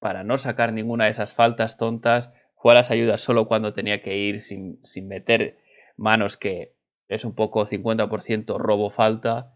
para 0.00 0.24
no 0.24 0.38
sacar 0.38 0.72
ninguna 0.72 1.04
de 1.04 1.10
esas 1.10 1.34
faltas 1.34 1.76
tontas. 1.76 2.32
Fue 2.56 2.72
a 2.72 2.74
las 2.74 2.90
ayudas 2.90 3.20
solo 3.20 3.46
cuando 3.46 3.74
tenía 3.74 4.02
que 4.02 4.16
ir 4.16 4.40
sin, 4.40 4.80
meter 5.06 5.58
manos, 5.96 6.38
que 6.38 6.74
es 7.08 7.26
un 7.26 7.34
poco 7.34 7.66
50% 7.66 8.58
robo 8.58 8.90
falta. 8.90 9.52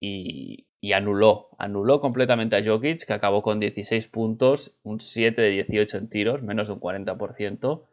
Y, 0.00 0.66
anuló, 0.92 1.50
anuló 1.58 2.00
completamente 2.00 2.56
a 2.56 2.64
Jokic, 2.64 3.06
que 3.06 3.12
acabó 3.12 3.42
con 3.42 3.60
16 3.60 4.08
puntos, 4.08 4.76
un 4.82 5.00
7 5.00 5.40
de 5.40 5.50
18 5.50 5.96
en 5.96 6.10
tiros, 6.10 6.42
menos 6.42 6.66
de 6.66 6.72
un 6.74 6.80
40%. 6.80 7.86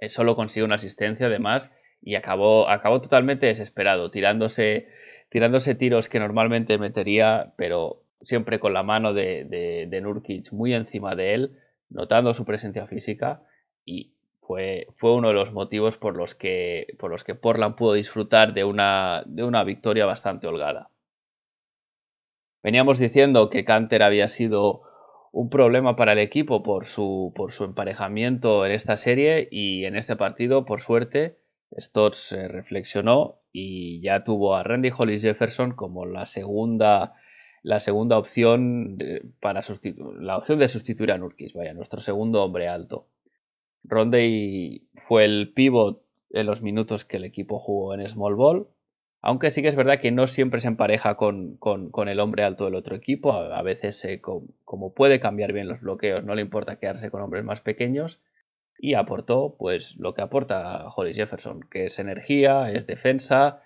Eh, 0.00 0.08
solo 0.08 0.34
consiguió 0.34 0.64
una 0.64 0.74
asistencia 0.74 1.26
además 1.26 1.70
y 2.00 2.16
acabó, 2.16 2.68
acabó 2.68 3.00
totalmente 3.00 3.46
desesperado, 3.46 4.10
tirándose 4.10 4.88
tirándose 5.32 5.74
tiros 5.74 6.10
que 6.10 6.20
normalmente 6.20 6.76
metería, 6.76 7.54
pero 7.56 8.02
siempre 8.20 8.60
con 8.60 8.74
la 8.74 8.82
mano 8.82 9.14
de, 9.14 9.86
de, 9.88 10.00
Nurkic 10.02 10.52
muy 10.52 10.74
encima 10.74 11.14
de 11.14 11.32
él, 11.32 11.58
notando 11.88 12.34
su 12.34 12.44
presencia 12.44 12.86
física 12.86 13.42
y 13.86 14.12
fue, 14.42 14.88
fue 14.98 15.14
uno 15.14 15.28
de 15.28 15.34
los 15.34 15.50
motivos 15.50 15.96
por 15.96 16.18
los 16.18 16.34
que, 16.34 16.94
por 16.98 17.10
los 17.10 17.24
que 17.24 17.34
Portland 17.34 17.76
pudo 17.76 17.94
disfrutar 17.94 18.52
de 18.52 18.64
una, 18.64 19.22
de 19.24 19.42
una 19.42 19.64
victoria 19.64 20.04
bastante 20.04 20.48
holgada. 20.48 20.90
Veníamos 22.62 22.98
diciendo 22.98 23.48
que 23.48 23.64
Canter 23.64 24.02
había 24.02 24.28
sido 24.28 24.82
un 25.32 25.48
problema 25.48 25.96
para 25.96 26.12
el 26.12 26.18
equipo 26.18 26.62
por 26.62 26.84
su, 26.84 27.32
por 27.34 27.52
su 27.52 27.64
emparejamiento 27.64 28.66
en 28.66 28.72
esta 28.72 28.98
serie 28.98 29.48
y 29.50 29.86
en 29.86 29.96
este 29.96 30.14
partido, 30.14 30.66
por 30.66 30.82
suerte, 30.82 31.38
Stotts 31.78 32.32
reflexionó 32.48 33.40
y 33.52 34.00
ya 34.00 34.24
tuvo 34.24 34.54
a 34.56 34.62
Randy 34.62 34.90
Hollis 34.96 35.22
Jefferson 35.22 35.72
como 35.72 36.06
la 36.06 36.26
segunda, 36.26 37.14
la 37.62 37.80
segunda 37.80 38.18
opción 38.18 38.98
para 39.40 39.62
sustituir, 39.62 40.16
la 40.20 40.38
opción 40.38 40.58
de 40.58 40.68
sustituir 40.68 41.12
a 41.12 41.18
Nurkis, 41.18 41.54
vaya, 41.54 41.74
nuestro 41.74 42.00
segundo 42.00 42.42
hombre 42.42 42.68
alto. 42.68 43.08
Ronday 43.84 44.86
fue 44.94 45.24
el 45.24 45.52
pivot 45.52 46.02
en 46.30 46.46
los 46.46 46.62
minutos 46.62 47.04
que 47.04 47.16
el 47.16 47.24
equipo 47.24 47.58
jugó 47.58 47.94
en 47.94 48.08
Small 48.08 48.34
Ball 48.34 48.68
aunque 49.22 49.52
sí 49.52 49.62
que 49.62 49.68
es 49.68 49.76
verdad 49.76 50.00
que 50.00 50.10
no 50.10 50.26
siempre 50.26 50.60
se 50.60 50.66
empareja 50.66 51.14
con, 51.16 51.58
el 52.08 52.20
hombre 52.20 52.42
alto 52.42 52.64
del 52.64 52.74
otro 52.74 52.96
equipo. 52.96 53.32
A, 53.32 53.62
veces, 53.62 54.04
como 54.20 54.94
puede 54.94 55.20
cambiar 55.20 55.52
bien 55.52 55.68
los 55.68 55.80
bloqueos, 55.80 56.24
no 56.24 56.34
le 56.34 56.42
importa 56.42 56.76
quedarse 56.76 57.10
con 57.10 57.22
hombres 57.22 57.44
más 57.44 57.60
pequeños. 57.60 58.20
Y 58.78 58.94
aportó 58.94 59.56
pues 59.58 59.96
lo 59.96 60.14
que 60.14 60.22
aporta 60.22 60.88
Hollis 60.94 61.16
Jefferson, 61.16 61.60
que 61.70 61.86
es 61.86 61.98
energía, 61.98 62.70
es 62.70 62.86
defensa 62.86 63.62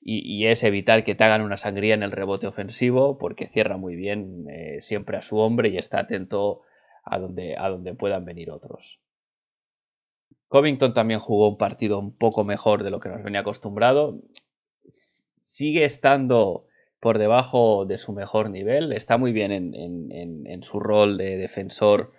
y, 0.00 0.46
es 0.46 0.62
evitar 0.62 1.02
que 1.02 1.16
te 1.16 1.24
hagan 1.24 1.42
una 1.42 1.56
sangría 1.56 1.94
en 1.94 2.04
el 2.04 2.12
rebote 2.12 2.46
ofensivo, 2.46 3.18
porque 3.18 3.48
cierra 3.48 3.76
muy 3.76 3.96
bien 3.96 4.46
eh, 4.48 4.80
siempre 4.80 5.16
a 5.16 5.22
su 5.22 5.38
hombre 5.38 5.70
y 5.70 5.78
está 5.78 5.98
atento 5.98 6.62
a 7.04 7.18
donde, 7.18 7.56
a 7.56 7.68
donde 7.68 7.94
puedan 7.94 8.24
venir 8.24 8.52
otros. 8.52 9.00
Covington 10.46 10.94
también 10.94 11.18
jugó 11.18 11.48
un 11.48 11.58
partido 11.58 11.98
un 11.98 12.16
poco 12.16 12.44
mejor 12.44 12.84
de 12.84 12.90
lo 12.90 13.00
que 13.00 13.08
nos 13.08 13.24
venía 13.24 13.40
acostumbrado 13.40 14.22
sigue 15.56 15.84
estando 15.84 16.66
por 17.00 17.18
debajo 17.18 17.86
de 17.86 17.98
su 17.98 18.12
mejor 18.12 18.50
nivel, 18.50 18.92
está 18.92 19.16
muy 19.16 19.32
bien 19.32 19.52
en, 19.52 20.62
su 20.62 20.80
rol 20.80 21.16
de 21.16 21.36
defensor, 21.36 22.12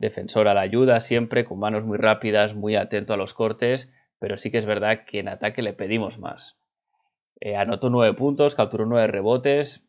defensor 0.00 0.48
a 0.48 0.54
la 0.54 0.62
ayuda, 0.62 1.00
siempre 1.00 1.44
con 1.44 1.58
manos 1.58 1.84
muy 1.84 1.98
rápidas, 1.98 2.54
muy 2.54 2.74
atento 2.74 3.12
a 3.12 3.18
los 3.18 3.34
cortes, 3.34 3.92
pero 4.18 4.38
sí 4.38 4.50
que 4.50 4.58
es 4.58 4.66
verdad 4.66 5.04
que 5.04 5.20
en 5.20 5.28
ataque 5.28 5.62
le 5.62 5.74
pedimos 5.74 6.18
más. 6.18 6.58
Eh, 7.38 7.54
anotó 7.54 7.90
nueve 7.90 8.16
puntos, 8.16 8.54
capturó 8.54 8.86
nueve 8.86 9.06
rebotes, 9.06 9.86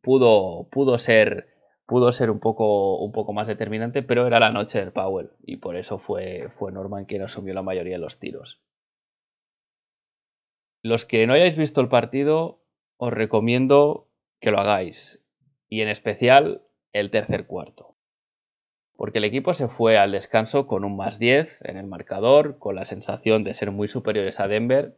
pudo, 0.00 0.68
pudo 0.70 0.98
ser, 0.98 1.48
pudo 1.86 2.10
ser 2.12 2.30
un, 2.30 2.40
poco, 2.40 2.98
un 2.98 3.12
poco 3.12 3.34
más 3.34 3.48
determinante, 3.48 4.02
pero 4.02 4.26
era 4.26 4.40
la 4.40 4.50
noche 4.50 4.78
del 4.78 4.92
Powell 4.92 5.30
y 5.42 5.58
por 5.58 5.76
eso 5.76 5.98
fue, 5.98 6.48
fue 6.58 6.72
Norman 6.72 7.04
quien 7.04 7.22
asumió 7.22 7.52
la 7.52 7.62
mayoría 7.62 7.94
de 7.94 8.00
los 8.00 8.18
tiros. 8.18 8.62
Los 10.82 11.04
que 11.04 11.26
no 11.26 11.34
hayáis 11.34 11.56
visto 11.56 11.82
el 11.82 11.88
partido, 11.88 12.62
os 12.96 13.12
recomiendo 13.12 14.08
que 14.40 14.50
lo 14.50 14.58
hagáis. 14.58 15.24
Y 15.68 15.82
en 15.82 15.88
especial 15.88 16.62
el 16.92 17.10
tercer 17.10 17.46
cuarto. 17.46 17.91
Porque 19.02 19.18
el 19.18 19.24
equipo 19.24 19.52
se 19.52 19.66
fue 19.66 19.98
al 19.98 20.12
descanso 20.12 20.68
con 20.68 20.84
un 20.84 20.96
más 20.96 21.18
10 21.18 21.62
en 21.64 21.76
el 21.76 21.88
marcador, 21.88 22.60
con 22.60 22.76
la 22.76 22.84
sensación 22.84 23.42
de 23.42 23.52
ser 23.52 23.72
muy 23.72 23.88
superiores 23.88 24.38
a 24.38 24.46
Denver. 24.46 24.96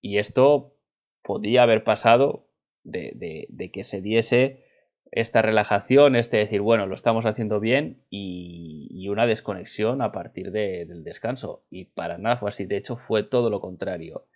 Y 0.00 0.18
esto 0.18 0.76
podía 1.24 1.64
haber 1.64 1.82
pasado 1.82 2.46
de, 2.84 3.48
que 3.72 3.82
se 3.82 4.00
diese 4.00 4.62
esta 5.10 5.42
relajación, 5.42 6.14
este 6.14 6.36
decir, 6.36 6.60
bueno, 6.60 6.86
lo 6.86 6.94
estamos 6.94 7.26
haciendo 7.26 7.58
bien 7.58 8.04
y, 8.10 9.08
una 9.08 9.26
desconexión 9.26 10.02
a 10.02 10.12
partir 10.12 10.52
del 10.52 11.02
descanso. 11.02 11.64
Y 11.68 11.86
para 11.86 12.18
nada 12.18 12.36
fue 12.36 12.48
así. 12.48 12.64
De 12.64 12.76
hecho, 12.76 12.96
fue 12.96 13.24
todo 13.24 13.50
lo 13.50 13.60
contrario. 13.60 14.28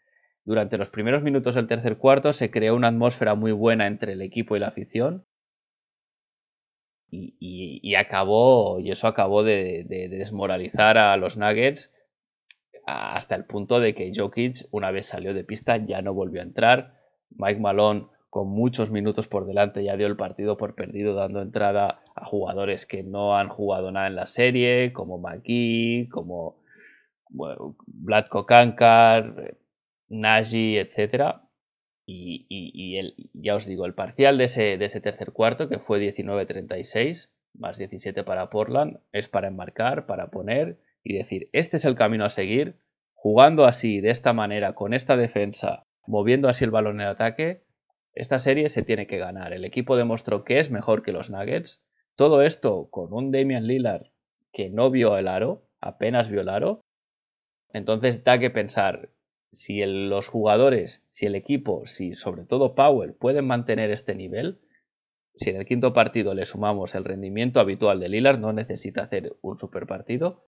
Durante 0.44 0.78
los 0.78 0.88
primeros 0.88 1.22
minutos 1.22 1.54
del 1.54 1.68
tercer 1.68 1.98
cuarto 1.98 2.32
se 2.32 2.50
creó 2.50 2.74
una 2.74 2.88
atmósfera 2.88 3.36
muy 3.36 3.52
buena 3.52 3.86
entre 3.86 4.14
el 4.14 4.22
equipo 4.22 4.56
y 4.56 4.58
la 4.58 4.66
afición. 4.66 5.24
Y, 7.08 7.94
acabó, 7.94 8.80
y 8.80 8.90
eso 8.90 9.06
acabó 9.06 9.42
de, 9.42 9.84
desmoralizar 10.10 10.98
a 10.98 11.16
los 11.16 11.36
Nuggets 11.36 11.92
hasta 12.84 13.34
el 13.34 13.44
punto 13.44 13.80
de 13.80 13.94
que 13.94 14.12
Jokic, 14.14 14.66
una 14.70 14.90
vez 14.90 15.06
salió 15.06 15.34
de 15.34 15.44
pista, 15.44 15.76
ya 15.76 16.02
no 16.02 16.14
volvió 16.14 16.40
a 16.40 16.44
entrar. 16.44 16.94
Mike 17.30 17.60
Malone, 17.60 18.06
con 18.30 18.48
muchos 18.48 18.90
minutos 18.90 19.28
por 19.28 19.46
delante, 19.46 19.82
ya 19.82 19.96
dio 19.96 20.06
el 20.06 20.16
partido 20.16 20.56
por 20.56 20.74
perdido, 20.74 21.14
dando 21.14 21.42
entrada 21.42 22.02
a 22.14 22.24
jugadores 22.26 22.86
que 22.86 23.02
no 23.02 23.36
han 23.36 23.48
jugado 23.48 23.90
nada 23.90 24.06
en 24.06 24.16
la 24.16 24.26
serie, 24.26 24.92
como 24.92 25.18
McGee, 25.18 26.08
como 26.10 26.56
bueno, 27.28 27.76
Vladko 27.86 28.46
Nagy, 30.08 30.78
etc. 30.78 31.45
Y, 32.08 32.96
el, 32.98 33.14
ya 33.34 33.56
os 33.56 33.66
digo, 33.66 33.84
el 33.84 33.94
parcial 33.94 34.38
de 34.38 34.44
ese, 34.44 35.00
tercer 35.00 35.32
cuarto, 35.32 35.68
que 35.68 35.80
fue 35.80 35.98
19-36, 36.00 37.30
más 37.54 37.78
17 37.78 38.22
para 38.22 38.48
Portland, 38.48 39.00
es 39.12 39.28
para 39.28 39.48
enmarcar, 39.48 40.06
para 40.06 40.30
poner 40.30 40.78
y 41.02 41.14
decir, 41.14 41.50
este 41.52 41.78
es 41.78 41.84
el 41.84 41.96
camino 41.96 42.24
a 42.24 42.30
seguir, 42.30 42.76
jugando 43.12 43.64
así, 43.64 44.00
de 44.00 44.10
esta 44.10 44.32
manera, 44.32 44.74
con 44.74 44.94
esta 44.94 45.16
defensa, 45.16 45.82
moviendo 46.06 46.48
así 46.48 46.64
el 46.64 46.70
balón 46.70 47.00
en 47.00 47.08
ataque, 47.08 47.64
esta 48.16 48.38
serie 48.38 48.70
se 48.70 48.82
tiene 48.82 49.06
que 49.06 49.18
ganar. 49.18 49.52
El 49.52 49.64
equipo 49.64 49.96
demostró 49.96 50.42
que 50.42 50.58
es 50.58 50.70
mejor 50.70 51.02
que 51.02 51.12
los 51.12 51.28
Nuggets. 51.28 51.82
Todo 52.16 52.42
esto 52.42 52.88
con 52.90 53.12
un 53.12 53.30
Damian 53.30 53.66
Lillard 53.66 54.06
que 54.52 54.70
no 54.70 54.90
vio 54.90 55.18
el 55.18 55.28
aro, 55.28 55.68
apenas 55.82 56.30
vio 56.30 56.40
el 56.40 56.48
aro. 56.48 56.80
Entonces 57.74 58.24
da 58.24 58.38
que 58.38 58.48
pensar, 58.48 59.10
si 59.56 59.84
los 59.86 60.28
jugadores, 60.28 61.02
si 61.10 61.24
el 61.24 61.34
equipo, 61.34 61.86
si 61.86 62.14
sobre 62.14 62.44
todo 62.44 62.74
Powell 62.74 63.14
pueden 63.14 63.46
mantener 63.46 63.90
este 63.90 64.14
nivel, 64.14 64.60
si 65.34 65.48
en 65.48 65.56
el 65.56 65.64
quinto 65.66 65.94
partido 65.94 66.34
le 66.34 66.44
sumamos 66.44 66.94
el 66.94 67.04
rendimiento 67.04 67.58
habitual 67.58 67.98
de 67.98 68.10
Lillard, 68.10 68.38
no 68.38 68.52
necesita 68.52 69.02
hacer 69.02 69.34
un 69.40 69.58
super 69.58 69.86
partido, 69.86 70.44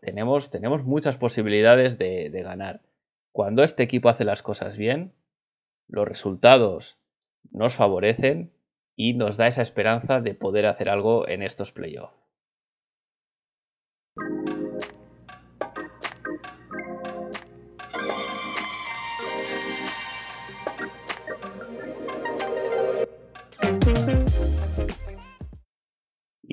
tenemos, 0.00 0.50
muchas 0.84 1.16
posibilidades 1.16 1.98
de, 1.98 2.30
de 2.30 2.42
ganar. 2.42 2.82
Cuando 3.32 3.64
este 3.64 3.82
equipo 3.82 4.08
hace 4.08 4.24
las 4.24 4.42
cosas 4.42 4.76
bien, 4.76 5.14
los 5.88 6.06
resultados 6.06 6.98
nos 7.50 7.74
favorecen 7.74 8.52
y 8.94 9.14
nos 9.14 9.36
da 9.36 9.48
esa 9.48 9.62
esperanza 9.62 10.20
de 10.20 10.34
poder 10.34 10.66
hacer 10.66 10.88
algo 10.88 11.28
en 11.28 11.42
estos 11.42 11.72
playoffs. 11.72 12.21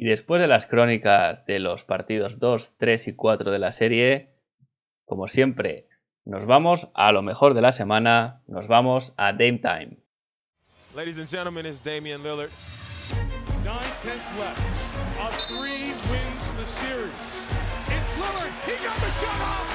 Y 0.02 0.06
después 0.06 0.40
de 0.40 0.48
las 0.48 0.66
crónicas 0.66 1.46
de 1.46 1.60
los 1.60 1.84
partidos 1.84 2.40
2, 2.40 2.78
3 2.78 3.10
y 3.10 3.16
4 3.18 3.52
de 3.52 3.60
la 3.60 3.74
serie, 3.74 4.30
como 5.04 5.28
siempre, 5.28 5.90
nos 6.24 6.46
vamos 6.46 6.90
a 6.94 7.12
lo 7.12 7.22
mejor 7.22 7.54
de 7.54 7.60
la 7.60 7.74
semana, 7.74 8.42
nos 8.48 8.70
vamos 8.70 9.14
a 9.18 9.34
Dame 9.34 9.60
Time. 9.60 9.98
Ladies 10.96 11.18
and 11.18 11.28
gentlemen, 11.28 11.66
it's 11.66 11.84
Damian 11.84 12.24
Lillard. 12.24 12.50
Nine 13.66 13.92
tenths 14.02 14.32
left. 14.40 14.58
A 15.20 15.32
three 15.50 15.92
wins 16.10 16.48
the 16.56 16.66
series. 16.66 17.12
It's 17.90 18.12
Lillard. 18.12 18.54
He 18.66 18.82
got 18.82 18.96
the 19.02 19.12
shot 19.20 19.42
off. 19.42 19.68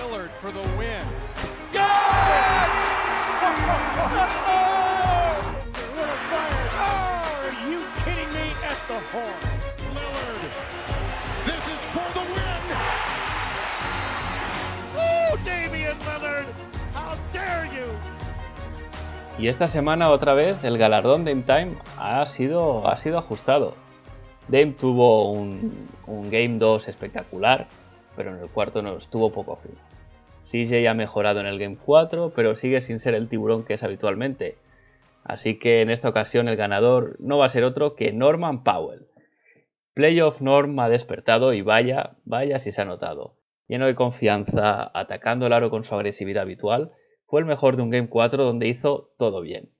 Lillard, 0.00 0.30
Lillard 0.30 0.30
for 0.40 0.50
the 0.50 0.66
win. 0.78 1.04
Y 19.38 19.46
esta 19.46 19.68
semana 19.68 20.10
otra 20.10 20.34
vez 20.34 20.64
el 20.64 20.78
galardón 20.78 21.24
Dame 21.24 21.42
Time 21.42 21.76
ha 21.98 22.24
sido, 22.26 22.88
ha 22.88 22.96
sido 22.96 23.18
ajustado. 23.18 23.74
Dame 24.48 24.72
tuvo 24.72 25.32
un, 25.32 25.88
Game 26.30 26.58
2 26.58 26.88
espectacular, 26.88 27.66
pero 28.16 28.34
en 28.34 28.42
el 28.42 28.48
cuarto 28.48 28.80
no 28.80 28.96
estuvo 28.96 29.30
poco 29.30 29.56
fino. 29.56 29.76
CJ 30.44 30.88
ha 30.88 30.94
mejorado 30.94 31.40
en 31.40 31.46
el 31.46 31.58
Game 31.58 31.76
4, 31.76 32.32
pero 32.34 32.56
sigue 32.56 32.80
sin 32.80 32.98
ser 32.98 33.14
el 33.14 33.28
tiburón 33.28 33.64
que 33.64 33.74
es 33.74 33.82
habitualmente. 33.82 34.56
Así 35.28 35.58
que 35.58 35.82
en 35.82 35.90
esta 35.90 36.08
ocasión 36.08 36.48
el 36.48 36.56
ganador 36.56 37.16
no 37.20 37.36
va 37.36 37.44
a 37.44 37.50
ser 37.50 37.62
otro 37.62 37.94
que 37.94 38.12
Norman 38.12 38.64
Powell. 38.64 39.08
Playoff 39.92 40.40
Norm 40.40 40.80
ha 40.80 40.88
despertado 40.88 41.52
y 41.52 41.60
vaya, 41.60 42.16
vaya 42.24 42.58
si 42.58 42.72
se 42.72 42.80
ha 42.80 42.86
notado. 42.86 43.36
Lleno 43.66 43.84
de 43.84 43.94
confianza, 43.94 44.90
atacando 44.94 45.46
el 45.46 45.52
aro 45.52 45.68
con 45.68 45.84
su 45.84 45.94
agresividad 45.94 46.44
habitual, 46.44 46.92
fue 47.26 47.40
el 47.40 47.46
mejor 47.46 47.76
de 47.76 47.82
un 47.82 47.90
Game 47.90 48.08
4 48.08 48.42
donde 48.42 48.68
hizo 48.68 49.12
todo 49.18 49.42
bien. 49.42 49.70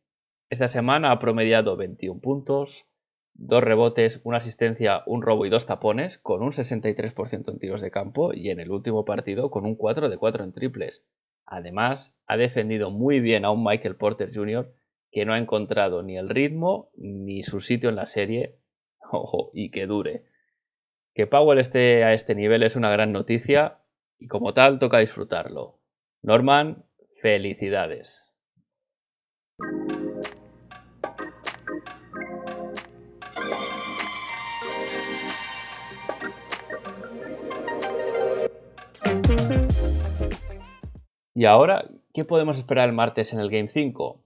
Esta 0.51 0.69
semana 0.69 1.13
ha 1.13 1.19
promediado 1.19 1.79
21 1.79 2.21
puntos, 2.21 2.87
dos 3.33 3.65
rebotes, 3.65 4.21
una 4.25 4.39
asistencia, 4.39 5.03
un 5.07 5.23
robo 5.23 5.47
y 5.47 5.49
dos 5.49 5.65
tapones, 5.65 6.19
con 6.19 6.43
un 6.43 6.53
63% 6.53 7.51
en 7.51 7.59
tiros 7.59 7.81
de 7.81 7.91
campo 7.91 8.35
y 8.35 8.51
en 8.51 8.61
el 8.61 8.71
último 8.71 9.07
partido 9.07 9.51
con 9.51 9.65
un 9.65 9.77
4 9.77 10.11
de 10.11 10.19
4 10.19 10.45
en 10.45 10.53
triples. 10.53 11.07
Además, 11.47 12.21
ha 12.27 12.37
defendido 12.37 12.91
muy 12.91 13.21
bien 13.21 13.47
a 13.47 13.51
un 13.51 13.65
Michael 13.65 13.97
Porter 13.97 14.31
Jr. 14.35 14.75
que 15.11 15.25
no 15.25 15.33
ha 15.33 15.39
encontrado 15.39 16.03
ni 16.03 16.17
el 16.17 16.29
ritmo 16.29 16.91
ni 16.97 17.43
su 17.43 17.61
sitio 17.61 17.91
en 17.91 17.97
la 17.97 18.07
serie. 18.07 18.57
Ojo, 19.11 19.51
y 19.53 19.71
que 19.71 19.87
dure. 19.87 20.25
Que 21.15 21.27
Powell 21.27 21.59
esté 21.59 22.05
a 22.05 22.13
este 22.13 22.35
nivel 22.35 22.63
es 22.63 22.77
una 22.77 22.91
gran 22.91 23.13
noticia 23.13 23.79
y 24.19 24.29
como 24.29 24.55
tal 24.55 24.79
toca 24.79 24.99
disfrutarlo. 24.99 25.79
Norman, 26.23 26.85
felicidades. 27.21 28.33
Y 41.35 41.45
ahora, 41.45 41.89
¿qué 42.13 42.25
podemos 42.25 42.59
esperar 42.59 42.89
el 42.89 42.95
martes 42.95 43.33
en 43.33 43.39
el 43.39 43.49
Game 43.49 43.69
5? 43.69 44.25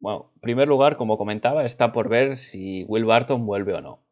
Bueno, 0.00 0.30
en 0.34 0.40
primer 0.40 0.68
lugar, 0.68 0.96
como 0.96 1.18
comentaba, 1.18 1.64
está 1.64 1.92
por 1.92 2.08
ver 2.08 2.36
si 2.36 2.84
Will 2.84 3.04
Barton 3.04 3.46
vuelve 3.46 3.74
o 3.74 3.80
no. 3.80 4.04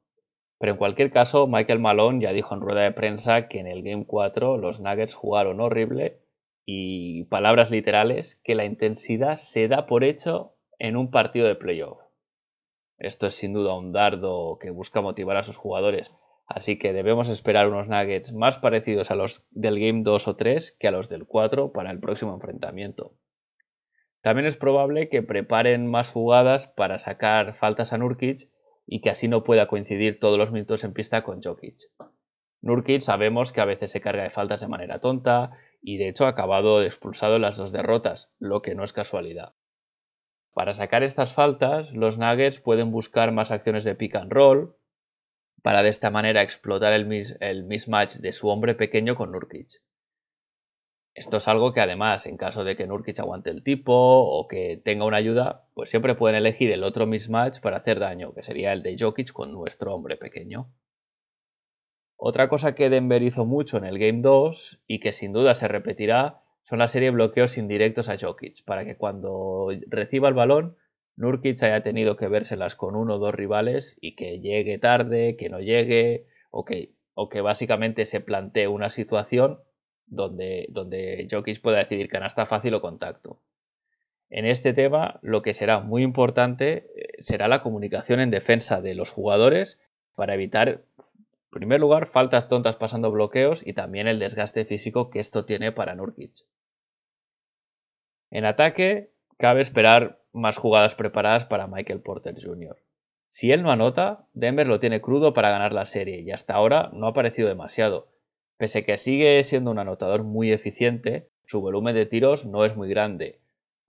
Pero 0.59 0.72
en 0.72 0.79
cualquier 0.79 1.11
caso, 1.11 1.46
Michael 1.46 1.81
Malone 1.81 2.22
ya 2.22 2.33
dijo 2.33 2.55
en 2.55 2.61
rueda 2.61 2.83
de 2.83 2.92
prensa 2.92 3.49
que 3.49 3.61
en 3.61 3.66
el 3.66 3.83
Game 3.83 4.07
4 4.07 4.57
los 4.57 4.81
Nuggets 4.81 5.14
jugaron 5.14 5.61
horrible 5.61 6.20
y, 6.64 7.25
palabras 7.25 7.70
literales, 7.70 8.40
que 8.42 8.55
la 8.55 8.64
intensidad 8.64 9.37
se 9.37 9.68
da 9.68 9.87
por 9.87 10.03
hecho 10.03 10.55
en 10.79 10.96
un 10.96 11.11
partido 11.11 11.46
de 11.46 11.55
playoff. 11.55 11.99
Esto 12.99 13.27
es 13.27 13.35
sin 13.35 13.53
duda 13.53 13.77
un 13.77 13.92
dardo 13.92 14.59
que 14.59 14.70
busca 14.70 15.01
motivar 15.03 15.37
a 15.37 15.44
sus 15.44 15.57
jugadores, 15.57 16.11
Así 16.46 16.79
que 16.79 16.92
debemos 16.92 17.29
esperar 17.29 17.68
unos 17.68 17.88
Nuggets 17.88 18.33
más 18.33 18.59
parecidos 18.59 19.11
a 19.11 19.16
los 19.16 19.44
del 19.51 19.81
Game 19.81 20.03
2 20.05 20.29
o 20.29 20.37
3 20.37 20.77
que 20.79 20.87
a 20.87 20.92
los 20.92 21.09
del 21.09 21.27
4 21.27 21.72
para 21.72 21.90
el 21.90 21.99
próximo 21.99 22.35
enfrentamiento. 22.35 23.14
También 24.27 24.49
es 24.49 24.57
probable 24.57 25.09
que 25.09 25.23
preparen 25.23 25.87
más 25.87 26.11
jugadas 26.11 26.67
para 26.67 26.99
sacar 26.99 27.55
faltas 27.55 27.93
a 27.93 27.99
Nurkic 27.99 28.51
y 28.85 29.01
que 29.01 29.11
así 29.11 29.29
no 29.29 29.45
pueda 29.45 29.69
coincidir 29.69 30.19
todos 30.19 30.37
los 30.37 30.51
minutos 30.51 30.83
en 30.83 30.95
pista 30.95 31.23
con 31.23 31.41
Jokic. 31.41 31.77
Nurkic 32.61 33.03
sabemos 33.03 33.53
que 33.53 33.61
a 33.61 33.67
veces 33.67 33.93
se 33.93 34.01
carga 34.01 34.25
de 34.25 34.31
faltas 34.31 34.61
de 34.61 34.67
manera 34.67 34.99
tonta 34.99 35.53
y 35.81 35.99
de 35.99 36.09
hecho 36.09 36.27
ha 36.27 36.31
acabado 36.31 36.83
expulsado 36.83 37.37
en 37.37 37.43
las 37.43 37.57
dos 37.57 37.71
derrotas, 37.71 38.33
lo 38.41 38.62
que 38.62 38.75
no 38.75 38.83
es 38.83 38.93
casualidad. 38.93 39.55
Para 40.53 40.75
sacar 40.75 41.05
estas 41.05 41.33
faltas, 41.33 41.93
los 41.93 42.19
Nuggets 42.19 42.59
pueden 42.59 42.91
buscar 42.91 43.31
más 43.31 43.53
acciones 43.53 43.85
de 43.85 43.95
pick 43.95 44.17
and 44.17 44.33
roll, 44.33 44.75
para 45.62 45.85
de 45.85 45.91
esta 45.91 46.11
manera 46.11 46.43
explotar 46.43 46.93
el, 46.93 47.07
mismatch 47.65 48.17
de 48.17 48.33
su 48.33 48.49
hombre 48.49 48.75
pequeño 48.75 49.15
con 49.15 49.31
Nurkic. 49.31 49.69
Esto 51.16 51.38
es 51.38 51.48
algo 51.48 51.72
que 51.72 51.81
además, 51.81 52.26
en 52.26 52.37
caso 52.37 52.62
de 52.62 52.76
que 52.76 52.87
Nurkic 52.87 53.18
aguante 53.20 53.48
el 53.48 53.62
tipo 53.62 53.94
o 53.94 54.46
que 54.46 54.79
tenga 54.85 55.07
una 55.07 55.16
ayuda, 55.16 55.64
pues 55.72 55.88
siempre 55.88 56.14
pueden 56.14 56.37
elegir 56.37 56.70
el 56.70 56.85
otro 56.85 57.07
mismatch 57.07 57.61
para 57.61 57.79
hacer 57.79 57.98
daño, 57.98 58.35
que 58.35 58.42
sería 58.42 58.74
el 58.74 58.83
de 58.83 58.98
Jokic 59.00 59.33
con 59.33 59.50
nuestro 59.50 59.94
hombre 59.94 60.18
pequeño. 60.18 60.70
Otra 62.18 62.50
cosa 62.50 62.74
que 62.74 62.90
Denver 62.90 63.22
hizo 63.22 63.46
mucho 63.46 63.79
en 63.79 63.87
el 63.87 63.98
Game 63.98 64.20
2 64.20 64.83
y 64.87 65.00
que 65.00 65.14
sin 65.14 65.33
duda 65.33 65.55
se 65.55 65.68
repetirá 65.68 66.42
son 66.64 66.81
la 66.81 66.88
serie 66.88 67.09
de 67.09 67.14
bloqueos 67.14 67.57
indirectos 67.57 68.11
a 68.11 68.18
Jokic, 68.18 68.62
para 68.66 68.85
que 68.85 68.98
cuando 68.98 69.70
reciba 69.88 70.29
el 70.29 70.35
balón 70.35 70.76
Nurkic 71.16 71.62
haya 71.62 71.83
tenido 71.83 72.18
que 72.18 72.29
vérselas 72.29 72.76
con 72.76 72.94
uno 72.94 73.14
o 73.14 73.18
dos 73.18 73.35
rivales 73.35 73.96
y 74.02 74.16
que 74.16 74.40
llegue 74.40 74.76
tarde, 74.76 75.38
que 75.38 75.48
no 75.48 75.61
llegue, 75.61 76.26
o 76.50 76.66
que, 76.66 76.92
o 77.14 77.31
que 77.31 77.40
básicamente 77.40 78.05
se 78.05 78.20
plantee 78.20 78.68
una 78.68 78.90
situación 78.90 79.61
donde, 80.07 80.66
donde 80.71 81.27
pueda 81.62 81.79
decidir 81.79 82.09
canasta 82.09 82.47
fácil 82.47 82.75
o 82.75 82.81
contacto. 82.81 83.40
En 84.29 84.45
este 84.45 84.73
tema, 84.73 85.19
lo 85.23 85.42
que 85.42 85.55
será 85.55 85.81
muy 85.81 86.03
importante 86.03 86.90
eh, 86.97 87.23
será 87.23 87.49
la 87.49 87.62
comunicación 87.62 88.21
en 88.21 88.31
defensa 88.31 88.81
de 88.81 88.95
los 88.95 89.11
jugadores 89.11 89.79
para 90.14 90.35
evitar, 90.35 90.69
en 90.69 90.81
primer 91.51 91.81
lugar, 91.81 92.07
faltas 92.07 92.49
tontas 92.49 92.77
pasando 92.77 93.11
bloqueos 93.11 93.66
y 93.66 93.73
también 93.73 94.09
el 94.09 94.19
desgaste 94.19 94.64
físico 94.64 95.11
que 95.11 95.21
esto 95.21 95.45
tiene 95.45 95.71
para 95.73 95.95
Nurkic. 95.95 96.45
En 98.31 98.45
ataque, 98.45 99.11
cabe 99.38 99.62
esperar 99.62 100.21
más 100.33 100.57
jugadas 100.57 100.95
preparadas 100.95 101.45
para 101.45 101.66
Michael 101.66 102.01
Porter 102.01 102.35
Jr. 102.42 102.77
Si 103.29 103.53
él 103.53 103.62
no 103.62 103.71
anota, 103.71 104.27
Denver 104.35 104.66
lo 104.66 104.81
tiene 104.81 105.01
crudo 105.01 105.35
para 105.35 105.51
ganar 105.51 105.73
la 105.73 105.87
serie 105.87 106.21
y 106.21 106.31
hasta 106.31 106.55
ahora 106.55 106.90
no 106.92 107.07
ha 107.07 107.14
parecido 107.14 107.49
demasiado. 107.49 108.09
Pese 108.57 108.85
que 108.85 108.97
sigue 108.99 109.42
siendo 109.45 109.71
un 109.71 109.79
anotador 109.79 110.23
muy 110.23 110.51
eficiente, 110.51 111.29
su 111.45 111.61
volumen 111.61 111.95
de 111.95 112.07
tiros 112.07 112.47
no 112.47 112.64
es 112.64 112.75
muy 112.75 112.88
grande. 112.88 113.40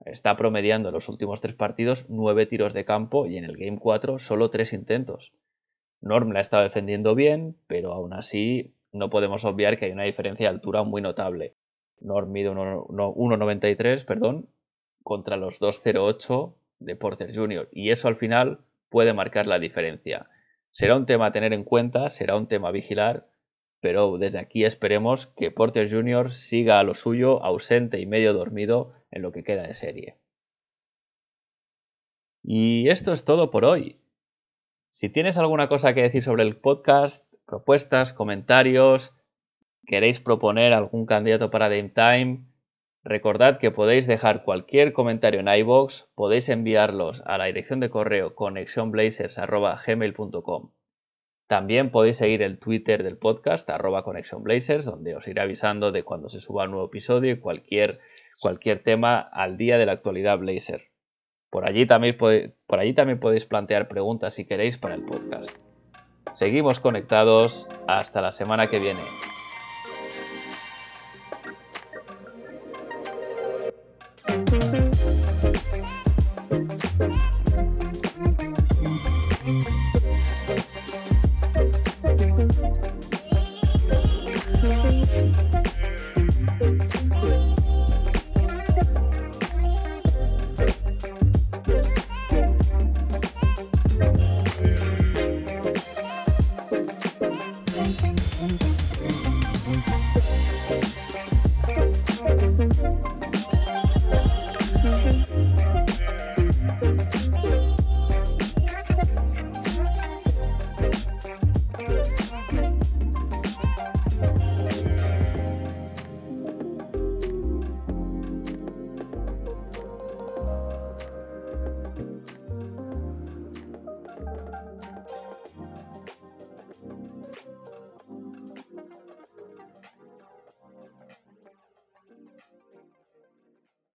Está 0.04 0.36
promediando 0.36 0.88
en 0.90 0.94
los 0.94 1.08
últimos 1.08 1.40
tres 1.40 1.54
partidos 1.54 2.06
nueve 2.08 2.46
tiros 2.46 2.74
de 2.74 2.84
campo 2.84 3.26
y 3.26 3.36
en 3.36 3.44
el 3.44 3.56
Game 3.56 3.78
4 3.78 4.18
solo 4.18 4.50
tres 4.50 4.72
intentos. 4.72 5.32
Norm 6.00 6.30
la 6.32 6.40
estado 6.40 6.62
defendiendo 6.62 7.14
bien, 7.14 7.56
pero 7.66 7.92
aún 7.92 8.12
así 8.12 8.74
no 8.92 9.10
podemos 9.10 9.44
obviar 9.44 9.78
que 9.78 9.86
hay 9.86 9.92
una 9.92 10.04
diferencia 10.04 10.48
de 10.48 10.54
altura 10.54 10.82
muy 10.84 11.02
notable. 11.02 11.54
Norm 12.00 12.30
mide 12.30 12.50
1,93 12.50 14.04
perdón, 14.04 14.48
contra 15.02 15.36
los 15.36 15.60
2.08 15.60 16.54
de 16.78 16.96
Porter 16.96 17.34
Jr. 17.34 17.68
Y 17.72 17.90
eso 17.90 18.06
al 18.06 18.16
final 18.16 18.60
puede 18.88 19.12
marcar 19.14 19.46
la 19.46 19.58
diferencia. 19.58 20.28
Será 20.70 20.96
un 20.96 21.06
tema 21.06 21.26
a 21.26 21.32
tener 21.32 21.52
en 21.52 21.64
cuenta, 21.64 22.10
será 22.10 22.36
un 22.36 22.46
tema 22.46 22.68
a 22.68 22.72
vigilar, 22.72 23.26
pero 23.80 24.18
desde 24.18 24.38
aquí 24.38 24.64
esperemos 24.64 25.26
que 25.26 25.50
Porter 25.50 25.90
Jr. 25.90 26.32
siga 26.32 26.80
a 26.80 26.84
lo 26.84 26.94
suyo, 26.94 27.42
ausente 27.42 28.00
y 28.00 28.06
medio 28.06 28.32
dormido 28.32 28.92
en 29.10 29.22
lo 29.22 29.32
que 29.32 29.44
queda 29.44 29.66
de 29.66 29.74
serie. 29.74 30.16
Y 32.42 32.88
esto 32.88 33.12
es 33.12 33.24
todo 33.24 33.50
por 33.50 33.64
hoy. 33.64 34.00
Si 34.90 35.08
tienes 35.08 35.36
alguna 35.36 35.68
cosa 35.68 35.94
que 35.94 36.02
decir 36.02 36.24
sobre 36.24 36.42
el 36.42 36.56
podcast, 36.56 37.26
propuestas, 37.46 38.12
comentarios, 38.12 39.14
queréis 39.86 40.20
proponer 40.20 40.72
algún 40.72 41.06
candidato 41.06 41.50
para 41.50 41.68
Dame 41.68 41.90
Time, 41.90 42.48
Recordad 43.04 43.58
que 43.58 43.70
podéis 43.70 44.06
dejar 44.06 44.42
cualquier 44.42 44.92
comentario 44.92 45.40
en 45.40 45.48
iBox, 45.48 46.10
podéis 46.14 46.50
enviarlos 46.50 47.22
a 47.24 47.38
la 47.38 47.46
dirección 47.46 47.80
de 47.80 47.88
correo 47.88 48.34
connectionblazers.gmail.com. 48.34 50.72
También 51.48 51.90
podéis 51.90 52.18
seguir 52.18 52.42
el 52.42 52.58
Twitter 52.58 53.02
del 53.02 53.16
podcast, 53.16 53.68
arroba 53.70 54.04
connectionblazers, 54.04 54.84
donde 54.84 55.16
os 55.16 55.26
iré 55.26 55.40
avisando 55.40 55.92
de 55.92 56.02
cuando 56.02 56.28
se 56.28 56.40
suba 56.40 56.64
un 56.64 56.72
nuevo 56.72 56.86
episodio 56.86 57.32
y 57.32 57.40
cualquier, 57.40 58.00
cualquier 58.38 58.82
tema 58.82 59.18
al 59.18 59.56
día 59.56 59.78
de 59.78 59.86
la 59.86 59.92
actualidad 59.92 60.38
Blazer. 60.38 60.90
Por 61.50 61.66
allí 61.66 61.86
también 61.86 62.18
podéis 62.18 63.46
plantear 63.46 63.88
preguntas 63.88 64.34
si 64.34 64.44
queréis 64.44 64.76
para 64.76 64.94
el 64.94 65.02
podcast. 65.02 65.50
Seguimos 66.34 66.80
conectados. 66.80 67.66
Hasta 67.86 68.20
la 68.20 68.32
semana 68.32 68.66
que 68.66 68.78
viene. 68.78 69.00